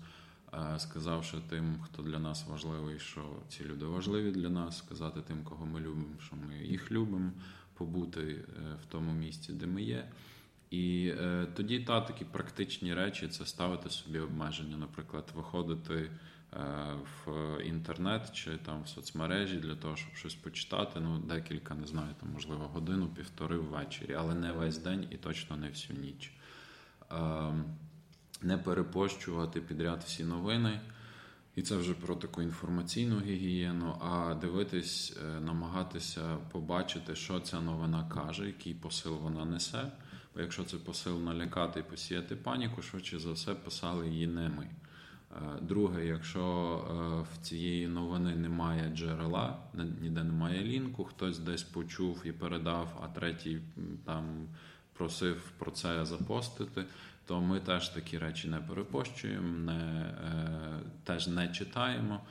сказавши 0.77 1.37
тим, 1.49 1.75
хто 1.81 2.01
для 2.01 2.19
нас 2.19 2.47
важливий, 2.47 2.99
що 2.99 3.21
ці 3.49 3.63
люди 3.63 3.85
важливі 3.85 4.31
для 4.31 4.49
нас, 4.49 4.77
сказати 4.77 5.21
тим, 5.27 5.43
кого 5.43 5.65
ми 5.65 5.79
любимо, 5.79 6.19
що 6.19 6.35
ми 6.35 6.57
їх 6.57 6.91
любимо, 6.91 7.31
побути 7.73 8.21
е, 8.21 8.43
в 8.83 8.85
тому 8.85 9.11
місці, 9.11 9.53
де 9.53 9.65
ми 9.65 9.81
є. 9.81 10.09
І 10.71 11.13
е, 11.19 11.47
тоді 11.55 11.79
та 11.79 12.01
такі 12.01 12.25
практичні 12.25 12.93
речі 12.93 13.27
це 13.27 13.45
ставити 13.45 13.89
собі 13.89 14.19
обмеження, 14.19 14.77
наприклад, 14.77 15.31
виходити 15.35 15.93
е, 15.93 16.11
в 17.25 17.31
інтернет 17.65 18.31
чи 18.31 18.57
там 18.57 18.83
в 18.83 18.87
соцмережі 18.87 19.55
для 19.55 19.75
того, 19.75 19.95
щоб 19.95 20.15
щось 20.15 20.35
почитати. 20.35 20.99
Ну, 20.99 21.19
декілька, 21.19 21.75
не 21.75 21.87
знаю, 21.87 22.15
там, 22.19 22.29
можливо, 22.33 22.67
годину, 22.67 23.07
півтори 23.07 23.57
ввечері, 23.57 24.13
але 24.13 24.35
не 24.35 24.51
весь 24.51 24.77
день 24.77 25.07
і 25.11 25.17
точно 25.17 25.57
не 25.57 25.69
всю 25.69 25.99
ніч. 25.99 26.33
Не 28.41 28.57
перепощувати 28.57 29.61
підряд 29.61 30.03
всі 30.03 30.23
новини. 30.23 30.79
І 31.55 31.61
це 31.61 31.77
вже 31.77 31.93
про 31.93 32.15
таку 32.15 32.41
інформаційну 32.41 33.19
гігієну, 33.19 33.97
а 34.01 34.33
дивитись, 34.33 35.17
е, 35.23 35.39
намагатися 35.39 36.37
побачити, 36.51 37.15
що 37.15 37.39
ця 37.39 37.61
новина 37.61 38.09
каже, 38.09 38.47
який 38.47 38.73
посил 38.73 39.17
вона 39.17 39.45
несе. 39.45 39.91
Бо 40.35 40.41
якщо 40.41 40.63
це 40.63 40.77
посил 40.77 41.19
налякати 41.19 41.79
і 41.79 41.83
посіяти 41.83 42.35
паніку, 42.35 42.81
швидше 42.81 43.19
за 43.19 43.31
все 43.31 43.53
писали 43.53 44.07
її 44.07 44.27
не 44.27 44.49
ми. 44.49 44.67
Е, 44.67 45.61
Друге, 45.61 46.05
якщо 46.05 46.41
е, 46.41 47.27
в 47.33 47.47
цієї 47.47 47.87
новини 47.87 48.35
немає 48.35 48.91
джерела, 48.95 49.57
ніде 50.01 50.23
немає 50.23 50.63
лінку, 50.63 51.03
хтось 51.03 51.39
десь 51.39 51.63
почув 51.63 52.21
і 52.25 52.31
передав, 52.31 53.01
а 53.03 53.19
третій 53.19 53.61
там 54.05 54.47
просив 54.93 55.51
про 55.57 55.71
це 55.71 56.05
запостити, 56.05 56.85
то 57.29 57.41
ми 57.41 57.59
теж 57.59 57.89
такі 57.89 58.17
речі 58.17 58.47
не 58.47 58.57
перепощуємо, 58.57 59.57
не, 59.57 60.01
е, 60.01 60.79
теж 61.03 61.27
не 61.27 61.47
читаємо, 61.47 62.21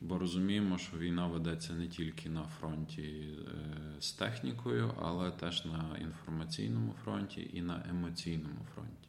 бо 0.00 0.18
розуміємо, 0.18 0.78
що 0.78 0.98
війна 0.98 1.26
ведеться 1.26 1.72
не 1.72 1.88
тільки 1.88 2.28
на 2.28 2.42
фронті 2.42 3.02
е, 3.02 4.00
з 4.00 4.12
технікою, 4.12 4.94
але 5.02 5.30
теж 5.30 5.64
на 5.64 5.98
інформаційному 6.00 6.94
фронті 7.04 7.50
і 7.52 7.62
на 7.62 7.84
емоційному 7.90 8.66
фронті. 8.74 9.08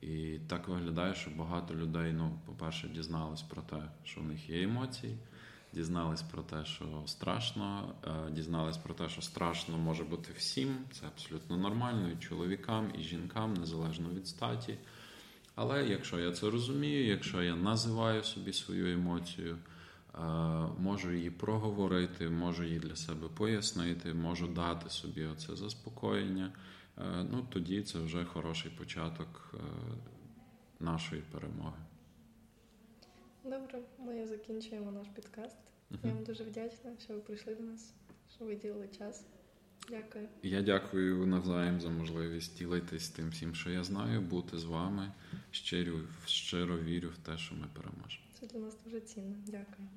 І 0.00 0.38
так 0.46 0.68
виглядає, 0.68 1.14
що 1.14 1.30
багато 1.30 1.74
людей, 1.74 2.12
ну, 2.12 2.38
по-перше, 2.46 2.88
дізнались 2.88 3.42
про 3.42 3.62
те, 3.62 3.82
що 4.04 4.20
в 4.20 4.24
них 4.24 4.50
є 4.50 4.62
емоції, 4.62 5.16
дізнались 5.72 6.22
про 6.22 6.42
те, 6.42 6.64
що 6.64 7.02
страшно, 7.06 7.94
е, 8.04 8.30
дізнались 8.30 8.76
про 8.76 8.94
те, 8.94 9.08
що 9.08 9.22
страшно 9.22 9.78
може 9.78 10.04
бути 10.04 10.32
всім. 10.36 10.76
Це 10.92 11.06
абсолютно 11.06 11.56
нормально, 11.56 12.10
і 12.10 12.16
чоловікам, 12.16 12.92
і 12.98 13.02
жінкам, 13.02 13.54
незалежно 13.54 14.08
від 14.08 14.26
статі. 14.26 14.78
Але 15.54 15.86
якщо 15.86 16.18
я 16.18 16.32
це 16.32 16.50
розумію, 16.50 17.06
якщо 17.06 17.42
я 17.42 17.56
називаю 17.56 18.24
собі 18.24 18.52
свою 18.52 18.94
емоцію, 18.94 19.56
е, 20.14 20.18
можу 20.78 21.12
її 21.12 21.30
проговорити, 21.30 22.28
можу 22.28 22.64
її 22.64 22.78
для 22.78 22.96
себе 22.96 23.28
пояснити, 23.28 24.14
можу 24.14 24.46
дати 24.46 24.90
собі 24.90 25.24
оце 25.24 25.56
заспокоєння. 25.56 26.52
Е, 26.98 27.26
Ну, 27.30 27.46
тоді 27.50 27.82
це 27.82 27.98
вже 27.98 28.24
хороший 28.24 28.70
початок 28.70 29.54
нашої 30.80 31.22
перемоги. 31.22 31.91
Добре, 33.44 33.82
ми 33.98 34.26
закінчуємо 34.26 34.92
наш 34.92 35.06
підкаст. 35.14 35.56
Я 36.04 36.12
вам 36.12 36.24
дуже 36.24 36.44
вдячна, 36.44 36.92
що 37.04 37.14
ви 37.14 37.20
прийшли 37.20 37.54
до 37.54 37.62
нас, 37.62 37.94
що 38.36 38.44
виділили 38.44 38.88
час. 38.98 39.24
Дякую. 39.90 40.28
Я 40.42 40.62
дякую 40.62 41.26
навзаєм 41.26 41.80
за 41.80 41.90
можливість 41.90 42.58
ділитись 42.58 43.08
тим 43.08 43.30
всім, 43.30 43.54
що 43.54 43.70
я 43.70 43.84
знаю, 43.84 44.20
бути 44.20 44.58
з 44.58 44.64
вами. 44.64 45.12
Щиро, 45.50 46.00
щиро 46.26 46.78
вірю 46.78 47.08
в 47.08 47.18
те, 47.18 47.38
що 47.38 47.54
ми 47.54 47.66
переможемо. 47.74 48.24
Це 48.40 48.46
для 48.46 48.58
нас 48.58 48.76
дуже 48.84 49.00
цінно. 49.00 49.36
Дякую. 49.46 49.88